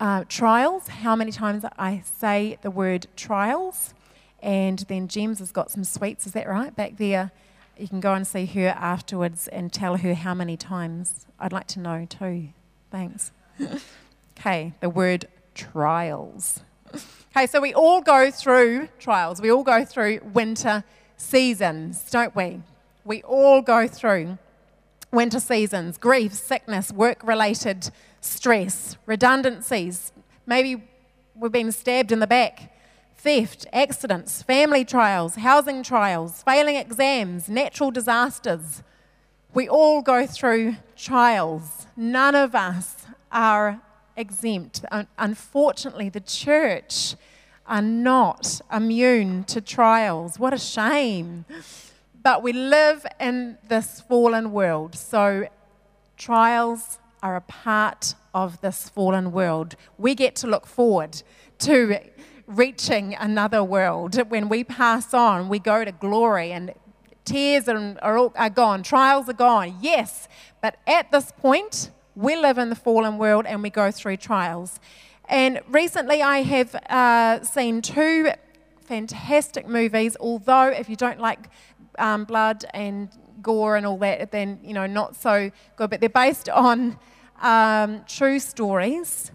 [0.00, 3.92] uh, trials, how many times I say the word trials.
[4.40, 6.74] And then James has got some sweets, is that right?
[6.74, 7.30] Back there.
[7.76, 11.26] You can go and see her afterwards and tell her how many times.
[11.38, 12.48] I'd like to know too.
[12.90, 13.32] Thanks.
[14.38, 16.60] Okay, the word trials.
[17.36, 19.40] Okay, so we all go through trials.
[19.40, 20.84] We all go through winter
[21.16, 22.62] seasons, don't we?
[23.04, 24.38] We all go through
[25.12, 30.12] winter seasons grief, sickness, work related stress, redundancies.
[30.46, 30.82] Maybe
[31.34, 32.72] we've been stabbed in the back
[33.16, 38.82] theft, accidents, family trials, housing trials, failing exams, natural disasters.
[39.52, 41.86] We all go through trials.
[41.96, 43.80] None of us are
[44.16, 44.84] exempt.
[45.18, 47.14] Unfortunately, the church
[47.66, 50.38] are not immune to trials.
[50.38, 51.44] What a shame.
[52.22, 55.48] But we live in this fallen world, so
[56.16, 59.76] trials are a part of this fallen world.
[59.98, 61.22] We get to look forward
[61.60, 61.98] to
[62.46, 64.16] reaching another world.
[64.28, 66.72] When we pass on, we go to glory and
[67.24, 70.28] tears are, are, are gone, trials are gone, yes.
[70.60, 74.80] But at this point, we live in the fallen world and we go through trials.
[75.28, 78.30] And recently, I have uh, seen two
[78.80, 81.50] fantastic movies, although if you don't like
[81.98, 83.10] um, blood and
[83.42, 85.90] gore and all that, then, you know, not so good.
[85.90, 86.98] But they're based on
[87.42, 89.30] um, true stories.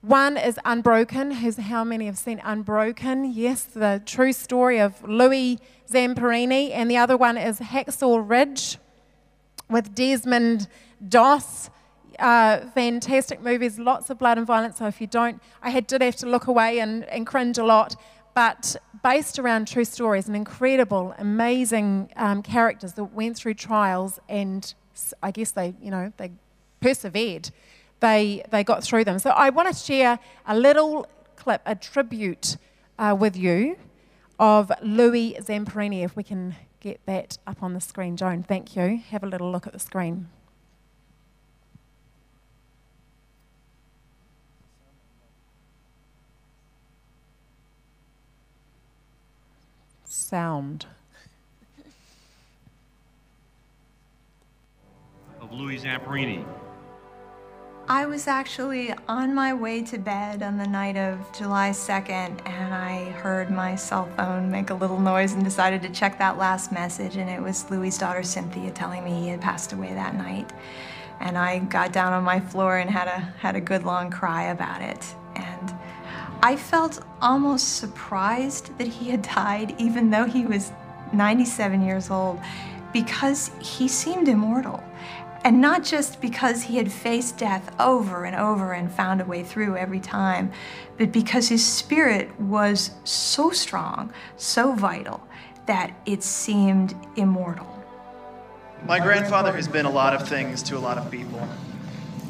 [0.00, 1.30] One is Unbroken.
[1.30, 3.32] Who's, how many have seen Unbroken?
[3.32, 6.72] Yes, the true story of Louis Zamperini.
[6.72, 8.78] And the other one is Hacksaw Ridge
[9.70, 10.66] with Desmond
[11.06, 11.70] Doss.
[12.22, 14.78] Uh, fantastic movies, lots of blood and violence.
[14.78, 17.64] So if you don't, I had, did have to look away and, and cringe a
[17.64, 17.96] lot.
[18.32, 24.72] But based around true stories and incredible, amazing um, characters that went through trials and
[25.22, 26.30] I guess they, you know, they
[26.80, 27.50] persevered
[28.02, 29.18] they, they got through them.
[29.18, 31.06] So I want to share a little
[31.36, 32.58] clip, a tribute
[32.98, 33.78] uh, with you
[34.38, 38.16] of Louis Zamperini, if we can get that up on the screen.
[38.16, 39.00] Joan, thank you.
[39.10, 40.28] Have a little look at the screen.
[50.32, 50.86] Sound.
[55.42, 56.42] Of Louis Zamperini.
[57.86, 62.72] I was actually on my way to bed on the night of July 2nd and
[62.72, 66.72] I heard my cell phone make a little noise and decided to check that last
[66.72, 70.50] message and it was Louis' daughter Cynthia telling me he had passed away that night.
[71.20, 74.44] And I got down on my floor and had a, had a good long cry
[74.44, 75.14] about it.
[75.36, 75.74] And
[76.44, 80.72] I felt almost surprised that he had died even though he was
[81.12, 82.40] 97 years old
[82.92, 84.82] because he seemed immortal.
[85.44, 89.44] And not just because he had faced death over and over and found a way
[89.44, 90.50] through every time,
[90.98, 95.24] but because his spirit was so strong, so vital,
[95.66, 97.68] that it seemed immortal.
[98.84, 101.48] My grandfather has been a lot of things to a lot of people.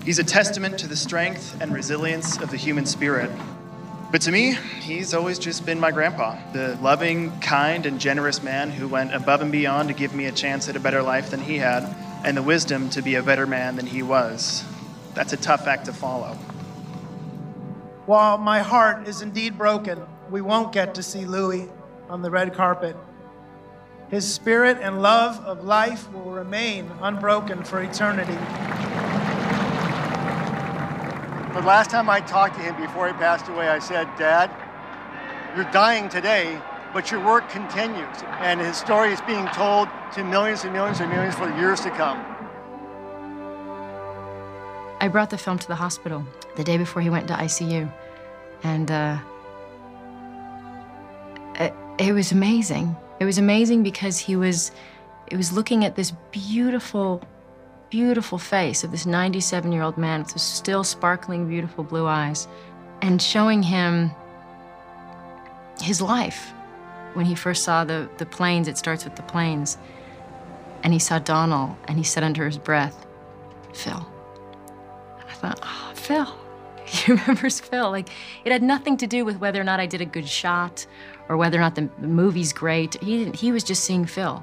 [0.05, 3.31] He's a testament to the strength and resilience of the human spirit.
[4.13, 4.53] But to me,
[4.83, 9.41] he's always just been my grandpa, the loving, kind, and generous man who went above
[9.41, 12.37] and beyond to give me a chance at a better life than he had and
[12.37, 14.65] the wisdom to be a better man than he was.
[15.15, 16.35] That's a tough act to follow.
[18.05, 21.71] While my heart is indeed broken, we won't get to see Louis
[22.11, 22.95] on the red carpet.
[24.11, 28.37] His spirit and love of life will remain unbroken for eternity.
[31.53, 34.51] The last time I talked to him before he passed away, I said, Dad,
[35.55, 36.59] you're dying today,
[36.95, 41.11] but your work continues, and his story is being told to millions and millions and
[41.11, 42.19] millions for years to come.
[44.99, 46.25] I brought the film to the hospital
[46.57, 47.93] the day before he went to ICU,
[48.63, 49.19] and uh,
[51.57, 52.97] it, it was amazing.
[53.21, 54.73] It was amazing because he was,
[55.27, 57.23] it was looking at this beautiful,
[57.93, 62.49] beautiful face of this 97-year-old man with still sparkling, beautiful blue eyes,
[63.03, 64.11] and showing him
[65.79, 66.55] his life
[67.13, 69.77] when he first saw the, the planes, it starts with the planes,
[70.83, 73.07] and he saw Domhnall, and he said under his breath,
[73.75, 74.09] Phil.
[75.21, 76.27] And I thought, oh, Phil.
[76.85, 77.91] He remembers Phil.
[77.91, 78.09] Like,
[78.45, 80.87] it had nothing to do with whether or not I did a good shot
[81.29, 83.03] or whether or not the, movie's great.
[83.03, 84.43] He, he was just seeing Phil.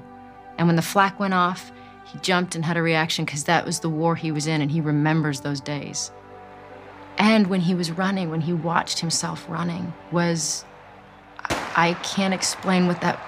[0.58, 1.70] And when the flak went off,
[2.12, 4.70] he jumped and had a reaction because that was the war he was in, and
[4.70, 6.10] he remembers those days.
[7.18, 10.64] And when he was running, when he watched himself running, was
[11.48, 13.20] I can't explain what that.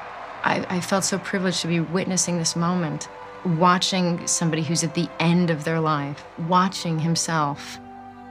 [0.44, 3.08] I, I felt so privileged to be witnessing this moment,
[3.44, 7.78] watching somebody who's at the end of their life, watching himself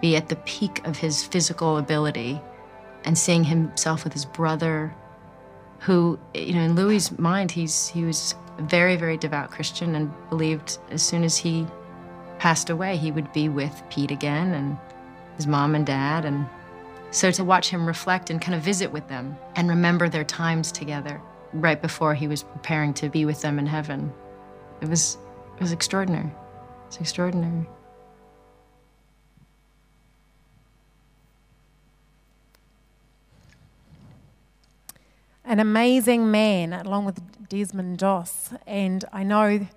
[0.02, 2.42] be at the peak of his physical ability,
[3.06, 4.94] and seeing himself with his brother,
[5.80, 10.78] who, you know, in Louis' mind, he's he was very, very devout Christian and believed
[10.90, 11.68] as soon as he
[12.40, 14.78] passed away, he would be with Pete again and
[15.36, 16.46] his mom and dad and
[17.12, 20.72] so to watch him reflect and kind of visit with them and remember their times
[20.72, 21.22] together
[21.54, 24.12] right before he was preparing to be with them in heaven,
[24.82, 25.18] it was,
[25.58, 26.32] it was extraordinary.
[26.88, 27.68] It's extraordinary.
[35.52, 37.20] an amazing man, along with
[37.52, 38.54] Desmond Doss.
[38.66, 39.68] And I know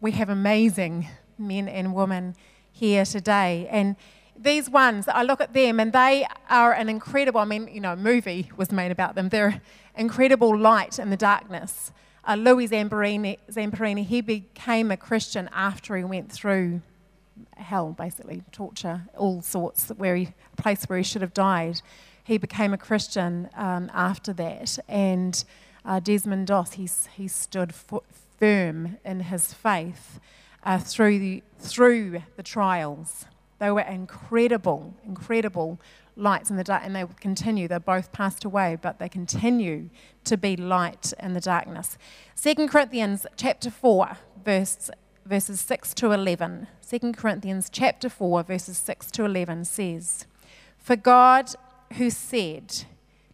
[0.00, 2.36] we have amazing men and women
[2.70, 3.66] here today.
[3.72, 3.96] And
[4.38, 7.94] these ones, I look at them and they are an incredible, I mean, you know,
[7.94, 9.30] a movie was made about them.
[9.30, 9.60] They're
[9.96, 11.90] incredible light in the darkness.
[12.24, 16.82] Uh, Louis Zamperini, Zamperini, he became a Christian after he went through
[17.56, 21.82] hell, basically, torture, all sorts, where he, a place where he should have died.
[22.22, 24.78] He became a Christian um, after that.
[24.86, 25.44] And
[25.84, 30.20] uh, Desmond Doss, he, he stood firm in his faith
[30.64, 33.26] uh, through, the, through the trials.
[33.58, 35.80] They were incredible, incredible
[36.16, 37.68] lights in the dark, and they continue.
[37.68, 39.90] They're both passed away, but they continue
[40.24, 41.96] to be light in the darkness.
[42.40, 44.90] 2 Corinthians chapter 4, verse,
[45.24, 46.66] verses 6 to 11.
[46.88, 50.26] 2 Corinthians chapter 4, verses 6 to 11 says,
[50.78, 51.50] For God
[51.94, 52.84] who said,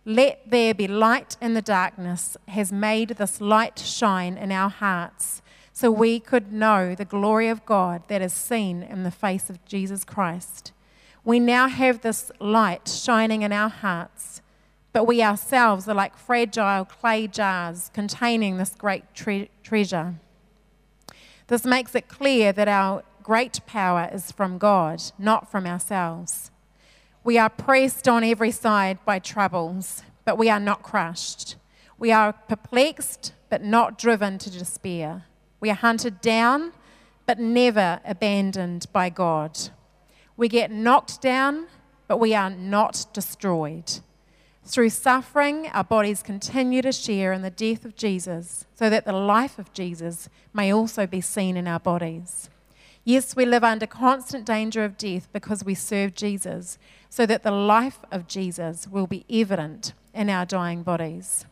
[0.08, 5.42] Let there be light in the darkness, has made this light shine in our hearts
[5.70, 9.62] so we could know the glory of God that is seen in the face of
[9.66, 10.72] Jesus Christ.
[11.26, 14.40] We now have this light shining in our hearts,
[14.94, 20.14] but we ourselves are like fragile clay jars containing this great tre- treasure.
[21.48, 26.50] This makes it clear that our great power is from God, not from ourselves.
[27.24, 31.56] We are pressed on every side by troubles, but we are not crushed.
[31.98, 35.24] We are perplexed, but not driven to despair.
[35.60, 36.72] We are hunted down,
[37.26, 39.58] but never abandoned by God.
[40.36, 41.66] We get knocked down,
[42.06, 44.00] but we are not destroyed.
[44.64, 49.12] Through suffering, our bodies continue to share in the death of Jesus, so that the
[49.12, 52.50] life of Jesus may also be seen in our bodies.
[53.02, 57.50] Yes, we live under constant danger of death because we serve Jesus, so that the
[57.50, 61.46] life of Jesus will be evident in our dying bodies.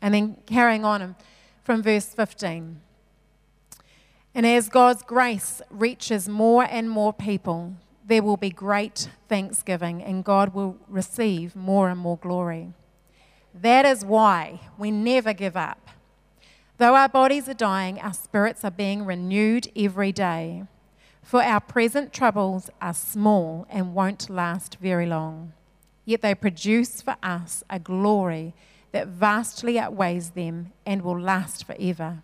[0.00, 1.16] And then carrying on
[1.64, 2.80] from verse 15.
[4.34, 10.24] And as God's grace reaches more and more people, there will be great thanksgiving and
[10.24, 12.72] God will receive more and more glory.
[13.54, 15.88] That is why we never give up.
[16.78, 20.64] Though our bodies are dying, our spirits are being renewed every day.
[21.22, 25.52] For our present troubles are small and won't last very long.
[26.04, 28.54] Yet they produce for us a glory
[28.90, 32.22] that vastly outweighs them and will last forever.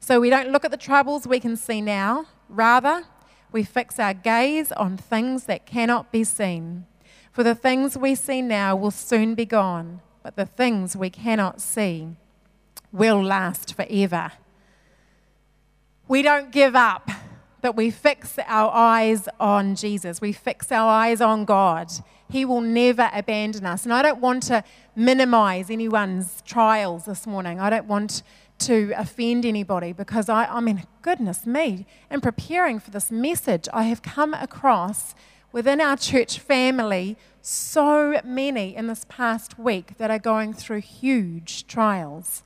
[0.00, 2.26] So we don't look at the troubles we can see now.
[2.48, 3.04] Rather,
[3.52, 6.86] we fix our gaze on things that cannot be seen.
[7.32, 11.60] For the things we see now will soon be gone, but the things we cannot
[11.60, 12.16] see
[12.92, 14.32] will last forever.
[16.08, 17.10] We don't give up,
[17.66, 20.20] but we fix our eyes on Jesus.
[20.20, 21.90] We fix our eyes on God.
[22.30, 23.82] He will never abandon us.
[23.82, 24.62] And I don't want to
[24.94, 27.58] minimize anyone's trials this morning.
[27.58, 28.22] I don't want
[28.60, 33.82] to offend anybody because I, I mean, goodness me, in preparing for this message, I
[33.82, 35.16] have come across
[35.50, 41.66] within our church family so many in this past week that are going through huge
[41.66, 42.44] trials.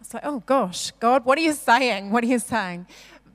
[0.00, 2.10] It's like, oh gosh, God, what are you saying?
[2.10, 2.86] What are you saying?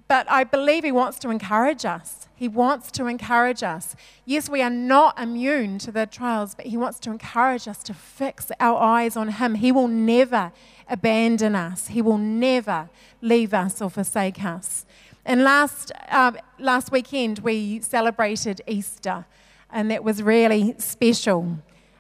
[0.08, 2.28] But I believe He wants to encourage us.
[2.36, 3.96] He wants to encourage us.
[4.24, 7.94] Yes, we are not immune to the trials, but He wants to encourage us to
[7.94, 9.56] fix our eyes on Him.
[9.56, 10.52] He will never
[10.88, 12.90] abandon us, He will never
[13.22, 14.86] leave us or forsake us.
[15.26, 19.26] And last, uh, last weekend, we celebrated Easter,
[19.70, 21.58] and that was really special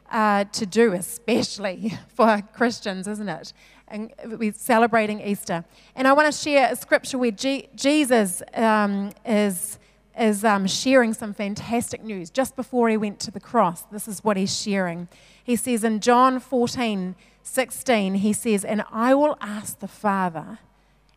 [0.09, 3.53] uh, to do, especially for Christians, isn't it?
[3.87, 5.63] And we're celebrating Easter.
[5.95, 9.79] And I want to share a scripture where G- Jesus um, is,
[10.19, 13.83] is um, sharing some fantastic news just before he went to the cross.
[13.83, 15.07] This is what he's sharing.
[15.43, 20.59] He says in John 14, 16, he says, And I will ask the Father,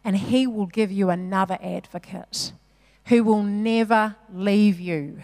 [0.05, 2.53] and he will give you another advocate
[3.07, 5.23] who will never leave you.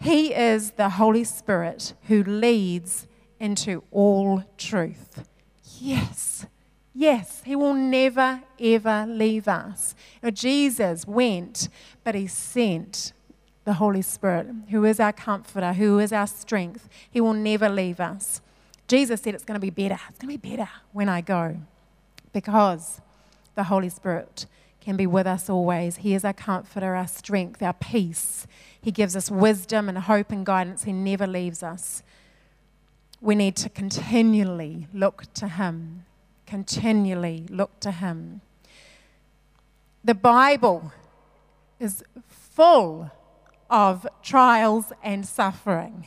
[0.00, 3.06] He is the Holy Spirit who leads
[3.38, 5.24] into all truth.
[5.80, 6.46] Yes,
[6.94, 9.94] yes, he will never, ever leave us.
[10.32, 11.68] Jesus went,
[12.04, 13.12] but he sent
[13.64, 16.88] the Holy Spirit, who is our comforter, who is our strength.
[17.10, 18.40] He will never leave us.
[18.88, 19.98] Jesus said it's going to be better.
[20.08, 21.56] It's going to be better when I go
[22.32, 23.00] because
[23.56, 24.46] the Holy Spirit
[24.80, 25.96] can be with us always.
[25.96, 28.46] He is our comforter, our strength, our peace.
[28.80, 30.84] He gives us wisdom and hope and guidance.
[30.84, 32.04] He never leaves us.
[33.26, 36.06] We need to continually look to Him.
[36.46, 38.40] Continually look to Him.
[40.02, 40.92] The Bible
[41.78, 43.10] is full
[43.68, 46.06] of trials and suffering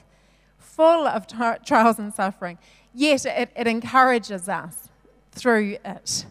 [0.80, 1.28] full of
[1.66, 2.58] trials and suffering,
[2.94, 4.88] yet it, it encourages us
[5.34, 6.26] through it.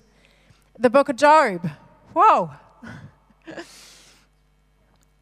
[0.78, 1.68] The book of Job,
[2.14, 2.52] whoa,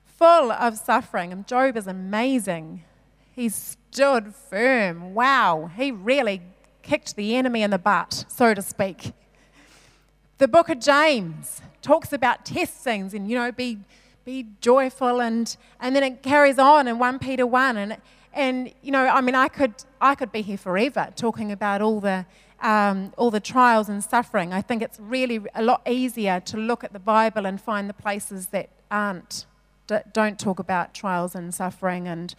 [0.04, 1.32] full of suffering.
[1.32, 2.84] And Job is amazing.
[3.36, 5.12] He stood firm.
[5.12, 6.40] Wow, he really
[6.80, 9.12] kicked the enemy in the butt, so to speak.
[10.38, 13.80] The book of James talks about testings and, you know, be,
[14.24, 15.20] be joyful.
[15.20, 17.76] And, and then it carries on in 1 Peter 1.
[17.76, 17.98] And,
[18.32, 22.00] and, you know, I mean, I could, I could be here forever talking about all
[22.00, 22.24] the,
[22.62, 24.54] um, all the trials and suffering.
[24.54, 27.94] I think it's really a lot easier to look at the Bible and find the
[27.94, 29.44] places that aren't,
[30.14, 32.34] don't talk about trials and suffering and,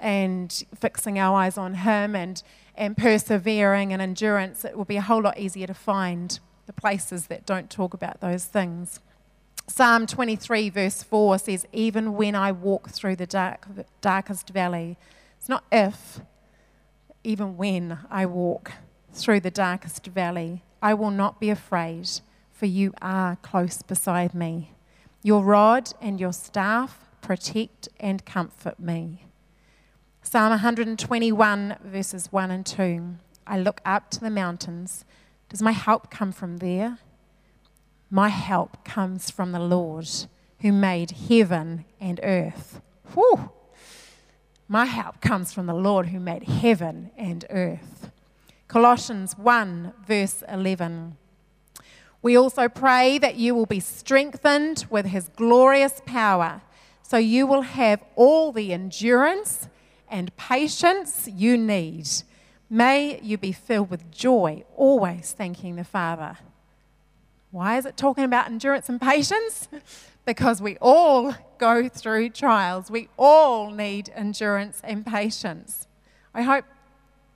[0.00, 2.42] and fixing our eyes on Him and,
[2.74, 4.64] and persevering and endurance.
[4.64, 8.20] It will be a whole lot easier to find the places that don't talk about
[8.20, 9.00] those things.
[9.66, 13.66] Psalm 23, verse 4 says, Even when I walk through the dark,
[14.00, 14.98] darkest valley,
[15.38, 16.20] it's not if,
[17.22, 18.72] even when I walk
[19.12, 22.08] through the darkest valley, I will not be afraid,
[22.52, 24.72] for you are close beside me.
[25.22, 29.24] Your rod and your staff protect and comfort me.
[30.22, 33.16] Psalm 121, verses 1 and 2.
[33.46, 35.04] I look up to the mountains.
[35.48, 36.98] Does my help come from there?
[38.10, 40.08] My help comes from the Lord
[40.60, 42.82] who made heaven and earth.
[43.14, 43.50] Whew.
[44.68, 48.12] My help comes from the Lord who made heaven and earth.
[48.68, 51.16] Colossians 1, verse 11.
[52.22, 56.60] We also pray that you will be strengthened with his glorious power,
[57.02, 59.66] so you will have all the endurance
[60.10, 62.08] and patience you need
[62.72, 66.38] May you be filled with joy, always thanking the Father.
[67.50, 69.66] Why is it talking about endurance and patience?
[70.24, 72.88] because we all go through trials.
[72.88, 75.88] We all need endurance and patience.
[76.32, 76.64] I hope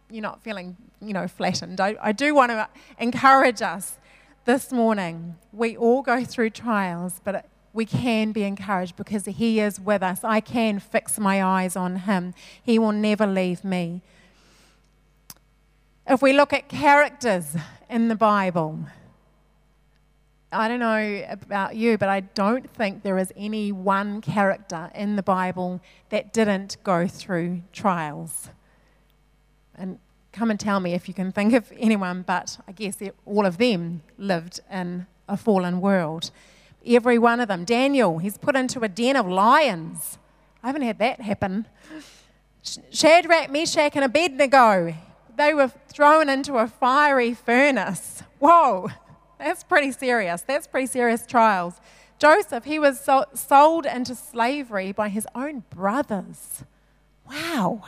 [0.08, 1.80] you're not feeling, you know, flattened.
[1.80, 2.68] I, I do want to
[3.00, 3.98] encourage us
[4.44, 5.34] this morning.
[5.52, 10.24] We all go through trials, but we can be encouraged because He is with us.
[10.24, 12.32] I can fix my eyes on Him.
[12.62, 14.00] He will never leave me.
[16.06, 17.56] If we look at characters
[17.90, 18.78] in the Bible,
[20.52, 25.16] I don't know about you, but I don't think there is any one character in
[25.16, 28.50] the Bible that didn't go through trials.
[29.74, 29.98] And
[30.30, 33.58] come and tell me if you can think of anyone, but I guess all of
[33.58, 36.30] them lived in a fallen world.
[36.86, 37.64] Every one of them.
[37.64, 40.18] Daniel, he's put into a den of lions.
[40.62, 41.66] I haven't had that happen.
[42.90, 44.94] Shadrach, Meshach, and Abednego,
[45.36, 48.22] they were thrown into a fiery furnace.
[48.38, 48.90] Whoa,
[49.38, 50.42] that's pretty serious.
[50.42, 51.80] That's pretty serious trials.
[52.18, 56.64] Joseph, he was sold into slavery by his own brothers.
[57.28, 57.82] Wow.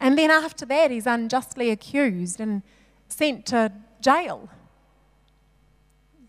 [0.00, 2.62] And then after that, he's unjustly accused and
[3.08, 4.48] sent to jail.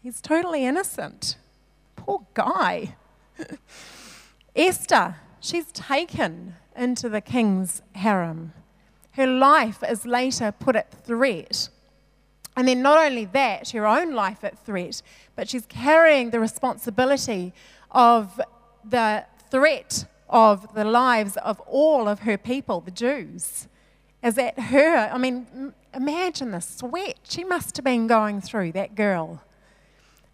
[0.01, 1.37] He's totally innocent.
[2.05, 2.95] Poor guy.
[4.55, 8.51] Esther, she's taken into the king's harem.
[9.11, 11.69] Her life is later put at threat.
[12.57, 15.01] And then, not only that, her own life at threat,
[15.35, 17.53] but she's carrying the responsibility
[17.89, 18.41] of
[18.83, 23.67] the threat of the lives of all of her people, the Jews.
[24.21, 25.09] Is that her?
[25.11, 29.41] I mean, imagine the sweat she must have been going through, that girl.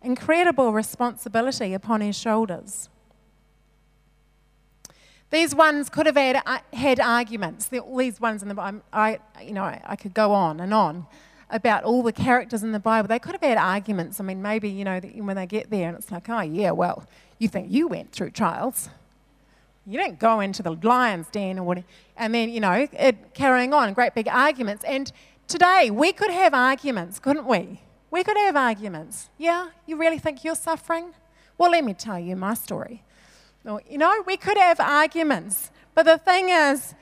[0.01, 2.89] Incredible responsibility upon his shoulders.
[5.31, 7.69] These ones could have had, uh, had arguments.
[7.71, 10.73] All these ones in the Bible, I, you know, I, I could go on and
[10.73, 11.05] on
[11.51, 13.07] about all the characters in the Bible.
[13.07, 14.19] They could have had arguments.
[14.19, 17.05] I mean, maybe, you know, when they get there and it's like, oh, yeah, well,
[17.37, 18.89] you think you went through trials.
[19.85, 21.87] You didn't go into the lion's den or whatever.
[22.17, 24.83] And then, you know, it, carrying on, great big arguments.
[24.83, 25.11] And
[25.47, 27.81] today, we could have arguments, couldn't we?
[28.11, 29.29] We could have arguments.
[29.37, 31.13] Yeah, you really think you're suffering?
[31.57, 33.03] Well, let me tell you my story.
[33.65, 36.95] You know, we could have arguments, but the thing is,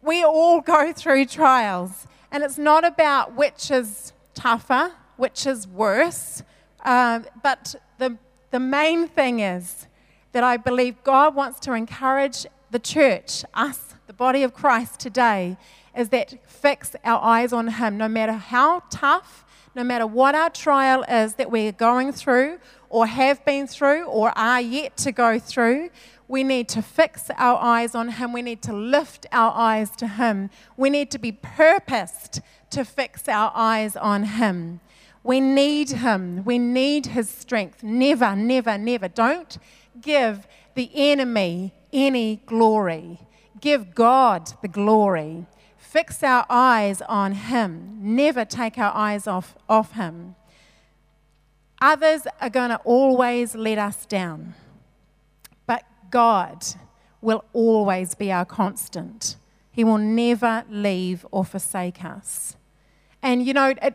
[0.00, 6.42] we all go through trials, and it's not about which is tougher, which is worse,
[6.84, 8.16] uh, but the,
[8.50, 9.86] the main thing is
[10.32, 15.56] that I believe God wants to encourage the church, us, the body of Christ today,
[15.96, 19.41] is that fix our eyes on Him, no matter how tough,
[19.74, 22.58] no matter what our trial is that we're going through
[22.88, 25.90] or have been through or are yet to go through,
[26.28, 28.32] we need to fix our eyes on Him.
[28.32, 30.50] We need to lift our eyes to Him.
[30.76, 34.80] We need to be purposed to fix our eyes on Him.
[35.22, 36.44] We need Him.
[36.44, 37.82] We need His strength.
[37.82, 39.08] Never, never, never.
[39.08, 39.58] Don't
[40.00, 43.20] give the enemy any glory.
[43.60, 45.46] Give God the glory.
[45.92, 50.34] Fix our eyes on Him, never take our eyes off, off Him.
[51.82, 54.54] Others are going to always let us down,
[55.66, 56.64] but God
[57.20, 59.36] will always be our constant.
[59.70, 62.56] He will never leave or forsake us.
[63.22, 63.94] And you know, it,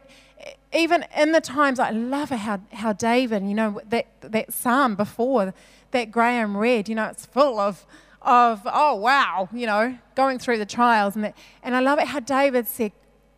[0.71, 5.51] even in the times, I love how, how David, you know, that, that psalm before
[5.91, 7.87] that Graham read, you know, it's full of,
[8.27, 11.15] of, oh, wow, you know, going through the trials.
[11.15, 12.91] And, and I love it how David said,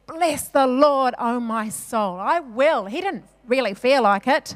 [0.08, 2.18] Bless the Lord, oh my soul.
[2.20, 2.88] I will.
[2.88, 4.56] He didn't really feel like it.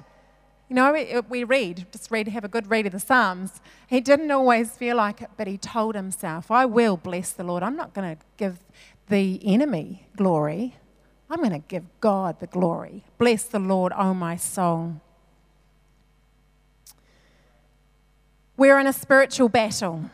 [0.67, 3.61] You know, we read, just read, have a good read of the Psalms.
[3.85, 7.61] He didn't always feel like it, but he told himself, I will bless the Lord.
[7.61, 8.57] I'm not going to give
[9.09, 10.75] the enemy glory.
[11.29, 13.03] I'm going to give God the glory.
[13.19, 14.99] Bless the Lord, oh my soul.
[18.57, 20.09] We're in a spiritual battle,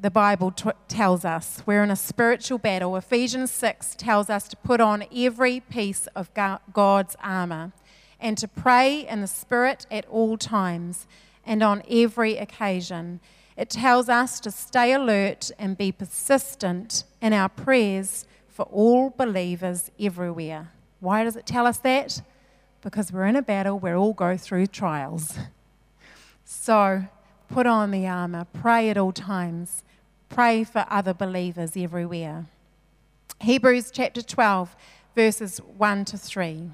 [0.00, 1.62] the Bible t- tells us.
[1.66, 2.96] We're in a spiritual battle.
[2.96, 6.30] Ephesians 6 tells us to put on every piece of
[6.72, 7.72] God's armor
[8.18, 11.06] and to pray in the Spirit at all times
[11.44, 13.20] and on every occasion.
[13.56, 19.90] It tells us to stay alert and be persistent in our prayers for all believers
[20.00, 20.72] everywhere.
[21.00, 22.22] Why does it tell us that?
[22.80, 25.38] Because we're in a battle, we all go through trials.
[26.52, 27.04] So,
[27.50, 28.46] Put on the armor.
[28.52, 29.82] Pray at all times.
[30.30, 32.46] Pray for other believers everywhere.
[33.40, 34.76] Hebrews chapter 12,
[35.16, 36.70] verses 1 to 3.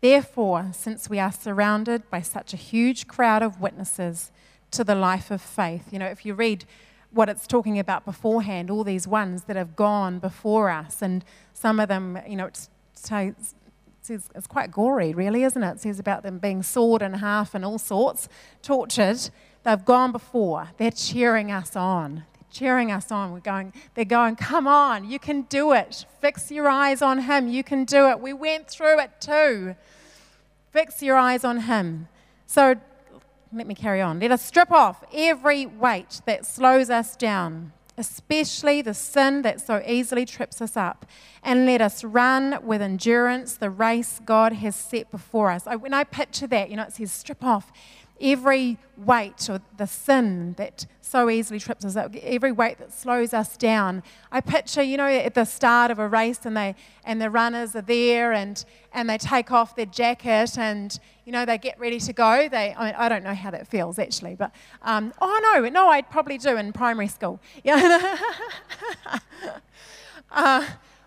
[0.00, 4.32] Therefore, since we are surrounded by such a huge crowd of witnesses
[4.72, 6.64] to the life of faith, you know, if you read
[7.12, 11.78] what it's talking about beforehand, all these ones that have gone before us, and some
[11.78, 12.68] of them, you know, it's,
[13.12, 13.54] it's,
[14.08, 15.76] it's quite gory, really, isn't it?
[15.76, 18.28] It says about them being sawed in half and all sorts,
[18.60, 19.30] tortured.
[19.62, 20.70] They've gone before.
[20.78, 22.24] They're cheering us on.
[22.52, 23.32] Cheering us on.
[23.32, 26.04] We're going, they're going, come on, you can do it.
[26.20, 27.48] Fix your eyes on Him.
[27.48, 28.20] You can do it.
[28.20, 29.74] We went through it too.
[30.70, 32.08] Fix your eyes on Him.
[32.46, 32.74] So
[33.54, 34.20] let me carry on.
[34.20, 39.82] Let us strip off every weight that slows us down, especially the sin that so
[39.86, 41.06] easily trips us up,
[41.42, 45.64] and let us run with endurance the race God has set before us.
[45.64, 47.72] When I picture that, you know, it says strip off
[48.20, 53.34] every weight or the sin that so easily trips us up, every weight that slows
[53.34, 54.02] us down.
[54.30, 56.74] I picture, you know, at the start of a race and they
[57.04, 61.44] and the runners are there and and they take off their jacket and you know
[61.44, 62.48] they get ready to go.
[62.48, 64.52] They, I, mean, I don't know how that feels actually, but
[64.82, 67.40] um, oh no, no, I'd probably do in primary school.
[67.64, 68.18] Yeah.
[70.30, 70.66] uh,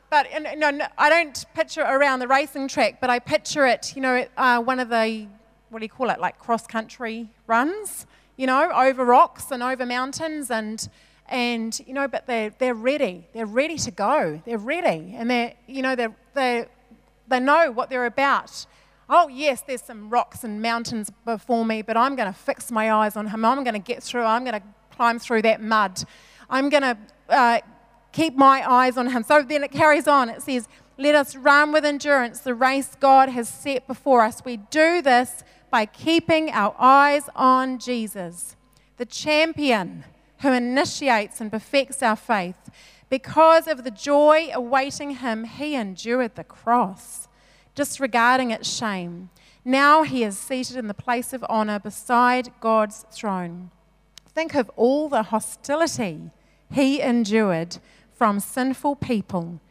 [0.10, 0.28] but
[0.58, 4.02] no, no, I don't picture it around the racing track, but I picture it, you
[4.02, 5.28] know, uh, one of the
[5.76, 8.06] what do you call it, like cross country runs,
[8.38, 10.88] you know, over rocks and over mountains and
[11.28, 13.28] and you know, but they're they're ready.
[13.34, 14.42] They're ready to go.
[14.46, 16.68] They're ready, and they're you know they they
[17.28, 18.66] they know what they're about.
[19.10, 22.94] Oh yes, there's some rocks and mountains before me, but I'm going to fix my
[22.94, 23.44] eyes on Him.
[23.44, 24.24] I'm going to get through.
[24.24, 24.64] I'm going to
[24.96, 26.06] climb through that mud.
[26.50, 26.98] I'm going to
[27.28, 27.60] uh,
[28.14, 29.24] keep my eyes on Him.
[29.24, 30.30] So then it carries on.
[30.30, 34.42] It says, "Let us run with endurance the race God has set before us.
[34.46, 38.56] We do this." By keeping our eyes on Jesus,
[38.98, 40.04] the champion
[40.42, 42.70] who initiates and perfects our faith.
[43.10, 47.28] Because of the joy awaiting him, he endured the cross,
[47.76, 49.30] disregarding its shame.
[49.64, 53.72] Now he is seated in the place of honor beside God's throne.
[54.30, 56.32] Think of all the hostility
[56.72, 57.78] he endured
[58.14, 59.62] from sinful people.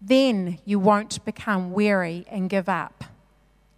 [0.00, 3.04] Then you won't become weary and give up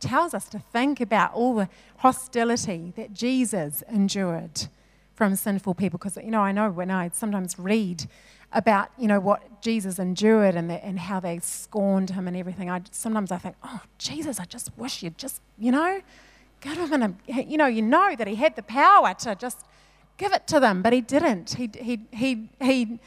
[0.00, 1.68] tells us to think about all the
[1.98, 4.68] hostility that Jesus endured
[5.14, 5.98] from sinful people.
[5.98, 8.06] Because, you know, I know when I sometimes read
[8.52, 12.70] about, you know, what Jesus endured and, the, and how they scorned him and everything,
[12.70, 16.00] I, sometimes I think, oh, Jesus, I just wish you'd just, you know,
[16.62, 19.64] to him and, you know, you know that he had the power to just
[20.16, 21.54] give it to them, but he didn't.
[21.54, 22.98] He, he, he, he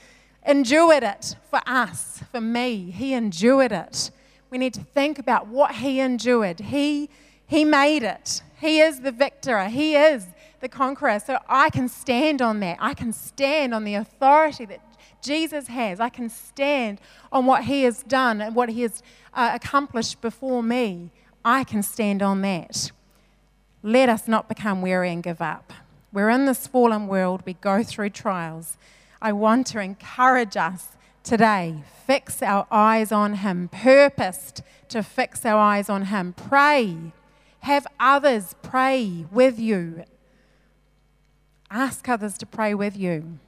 [0.45, 2.91] endured it for us, for me.
[2.91, 4.11] He endured it
[4.49, 6.59] we need to think about what he endured.
[6.59, 7.09] He,
[7.45, 8.41] he made it.
[8.59, 9.65] He is the victor.
[9.65, 10.27] He is
[10.59, 11.19] the conqueror.
[11.19, 12.77] So I can stand on that.
[12.80, 14.81] I can stand on the authority that
[15.21, 15.99] Jesus has.
[15.99, 16.99] I can stand
[17.31, 19.03] on what he has done and what he has
[19.34, 21.11] uh, accomplished before me.
[21.43, 22.91] I can stand on that.
[23.81, 25.71] Let us not become weary and give up.
[26.11, 28.77] We're in this fallen world, we go through trials.
[29.21, 30.89] I want to encourage us
[31.23, 31.83] today.
[32.05, 36.33] Fix our eyes on Him, purposed to fix our eyes on Him.
[36.33, 36.97] Pray.
[37.61, 40.03] Have others pray with you.
[41.69, 43.39] Ask others to pray with you.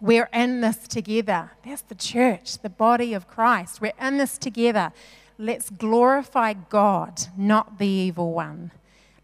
[0.00, 1.52] We're in this together.
[1.64, 3.80] That's the church, the body of Christ.
[3.80, 4.92] We're in this together.
[5.38, 8.70] Let's glorify God, not the evil one.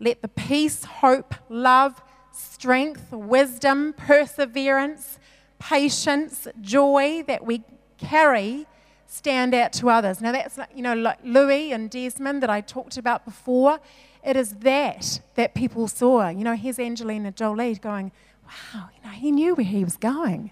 [0.00, 2.02] Let the peace, hope, love,
[2.32, 5.18] strength, wisdom, perseverance,
[5.58, 7.62] patience, joy that we
[7.98, 8.66] carry
[9.06, 10.20] stand out to others.
[10.20, 13.78] Now, that's, you know, like Louis and Desmond that I talked about before.
[14.24, 16.28] It is that that people saw.
[16.28, 18.10] You know, here's Angelina Jolie going,
[18.44, 20.50] wow, you know, he knew where he was going.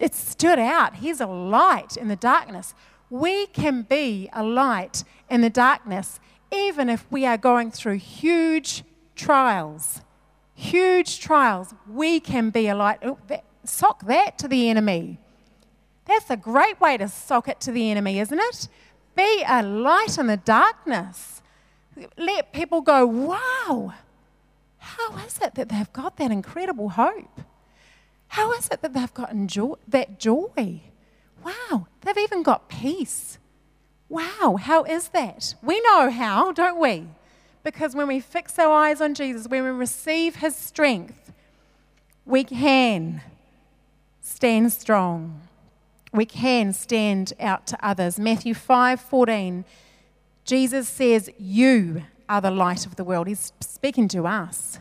[0.00, 0.96] It stood out.
[0.96, 2.74] He's a light in the darkness.
[3.10, 6.18] We can be a light in the darkness
[6.52, 8.84] even if we are going through huge
[9.14, 10.00] trials.
[10.54, 11.74] Huge trials.
[11.88, 13.00] We can be a light.
[13.28, 15.18] That, sock that to the enemy.
[16.06, 18.68] That's a great way to sock it to the enemy, isn't it?
[19.16, 21.42] Be a light in the darkness.
[22.16, 23.94] Let people go, wow,
[24.78, 27.40] how is it that they've got that incredible hope?
[28.28, 30.82] How is it that they've got enjoy- that joy?
[31.42, 33.38] Wow, they've even got peace.
[34.08, 35.54] Wow, how is that?
[35.62, 37.06] We know how, don't we?
[37.64, 41.32] Because when we fix our eyes on Jesus, when we receive his strength,
[42.24, 43.22] we can
[44.36, 45.40] stand strong.
[46.12, 48.18] We can stand out to others.
[48.18, 49.64] Matthew 5 14,
[50.44, 53.28] Jesus says, You are the light of the world.
[53.28, 54.78] He's speaking to us.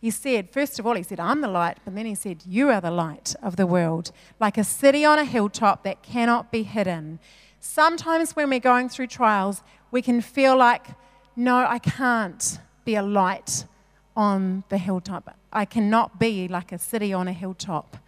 [0.00, 2.70] He said, first of all, he said, I'm the light, but then he said, You
[2.70, 4.10] are the light of the world,
[4.40, 7.20] like a city on a hilltop that cannot be hidden.
[7.60, 9.62] Sometimes when we're going through trials,
[9.92, 10.88] we can feel like,
[11.36, 13.64] No, I can't be a light
[14.16, 15.36] on the hilltop.
[15.52, 17.98] I cannot be like a city on a hilltop.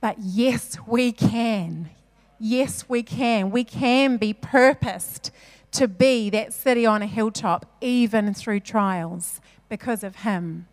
[0.00, 1.90] But yes, we can.
[2.38, 3.50] Yes, we can.
[3.50, 5.30] We can be purposed
[5.72, 10.66] to be that city on a hilltop, even through trials, because of Him.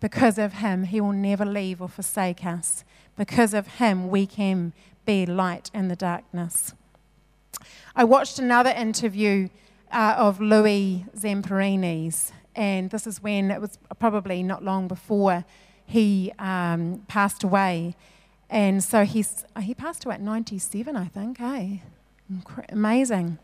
[0.00, 2.84] Because of Him, He will never leave or forsake us.
[3.16, 4.72] Because of Him, we can
[5.04, 6.74] be light in the darkness.
[7.96, 9.48] I watched another interview
[9.90, 15.44] uh, of Louis Zamperini's, and this is when it was probably not long before
[15.86, 17.96] he um, passed away.
[18.50, 21.82] And so he's, he passed away at 97, I think, hey?
[22.70, 23.38] Amazing.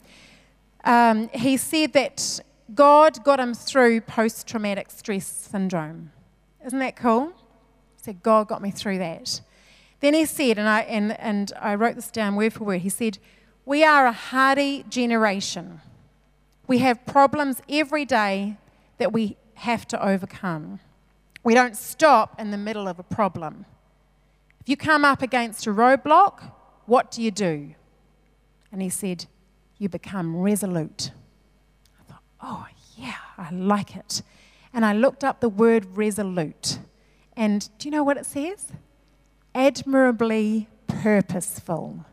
[0.84, 2.40] Um, he said that
[2.74, 6.12] God got him through post traumatic stress syndrome.
[6.64, 7.28] Isn't that cool?
[7.96, 9.40] He said, God got me through that.
[10.00, 12.88] Then he said, and I, and, and I wrote this down word for word, he
[12.88, 13.18] said,
[13.64, 15.80] We are a hardy generation.
[16.66, 18.56] We have problems every day
[18.98, 20.80] that we have to overcome.
[21.42, 23.66] We don't stop in the middle of a problem.
[24.64, 26.50] If you come up against a roadblock,
[26.86, 27.74] what do you do?
[28.72, 29.26] And he said,
[29.76, 31.10] You become resolute.
[32.00, 32.66] I thought, Oh,
[32.96, 34.22] yeah, I like it.
[34.72, 36.78] And I looked up the word resolute.
[37.36, 38.72] And do you know what it says?
[39.54, 42.06] Admirably purposeful.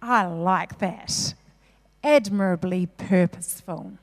[0.00, 1.34] I like that.
[2.02, 3.98] Admirably purposeful,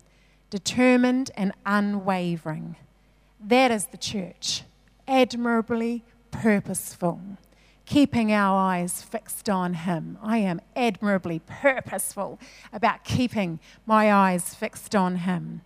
[0.51, 2.75] determined and unwavering.
[3.43, 4.61] That is the church.
[5.07, 6.03] Admirably
[6.43, 7.21] purposeful,
[7.85, 10.17] keeping our eyes fixed on Him.
[10.21, 12.37] I am admirably purposeful
[12.73, 15.61] about keeping my eyes fixed on Him.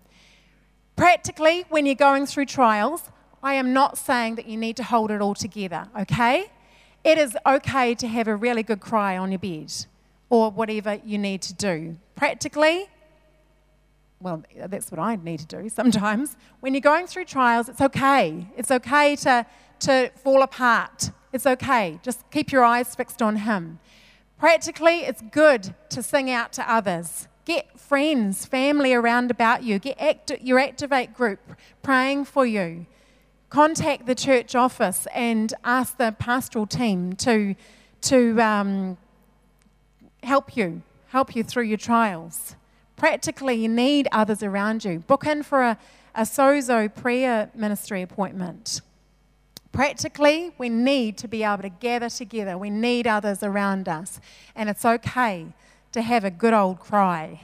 [0.95, 3.10] Practically, when you're going through trials,
[3.41, 6.52] I am not saying that you need to hold it all together, okay?
[7.04, 9.74] It is okay to have a really good cry on your bed
[10.30, 11.98] or whatever you need to do.
[12.16, 12.88] Practically,
[14.20, 16.38] well, that's what I need to do sometimes.
[16.60, 18.48] When you're going through trials, it's okay.
[18.56, 19.45] It's okay to
[19.82, 21.12] to fall apart.
[21.34, 21.99] It's okay.
[22.04, 23.80] Just keep your eyes fixed on Him.
[24.40, 27.28] Practically, it's good to sing out to others.
[27.45, 29.80] Get friends, family around about you.
[29.80, 31.40] Get acti- your Activate group
[31.82, 32.86] praying for you.
[33.49, 37.56] Contact the church office and ask the pastoral team to,
[38.02, 38.98] to um,
[40.24, 42.56] help you, help you through your trials.
[42.98, 44.99] Practically, you need others around you.
[44.99, 45.78] Book in for a,
[46.14, 48.82] a Sozo prayer ministry appointment.
[49.78, 52.58] Practically, we need to be able to gather together.
[52.58, 54.20] We need others around us.
[54.56, 55.54] And it's okay
[55.91, 57.41] to have a good old cry,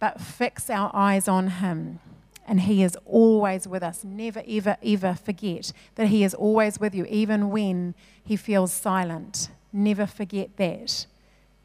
[0.00, 2.00] but fix our eyes on Him.
[2.48, 4.02] And He is always with us.
[4.02, 7.94] Never, ever, ever forget that He is always with you, even when
[8.24, 9.50] He feels silent.
[9.74, 11.04] Never forget that.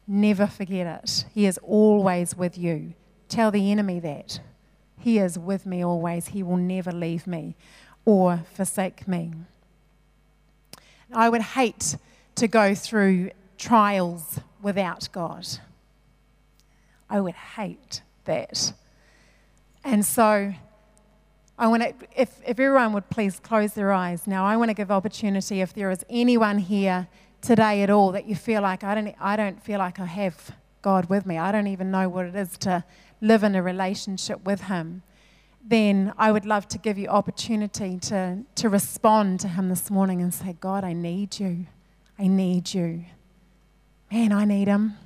[0.06, 1.24] Never forget it.
[1.32, 2.92] He is always with you.
[3.30, 4.38] Tell the enemy that.
[4.98, 6.26] He is with me always.
[6.28, 7.56] He will never leave me
[8.04, 9.32] or forsake me.
[11.12, 11.96] I would hate
[12.36, 15.46] to go through trials without God.
[17.08, 18.72] I would hate that.
[19.84, 20.54] And so
[21.58, 24.74] I want to, if, if everyone would please close their eyes now, I want to
[24.74, 27.08] give opportunity if there is anyone here
[27.42, 30.52] today at all that you feel like I don't, I don't feel like I have
[30.82, 31.38] God with me.
[31.38, 32.84] I don't even know what it is to
[33.20, 35.02] live in a relationship with Him.
[35.70, 40.20] Then I would love to give you opportunity to, to respond to Him this morning
[40.20, 41.66] and say, God, I need you.
[42.18, 43.04] I need you.
[44.10, 44.96] Man, I need Him.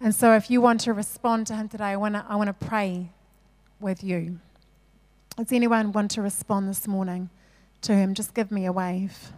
[0.00, 2.48] And so if you want to respond to Him today, I want to, I want
[2.48, 3.10] to pray
[3.78, 4.40] with you.
[5.36, 7.28] Does anyone want to respond this morning
[7.82, 8.14] to Him?
[8.14, 9.32] Just give me a wave.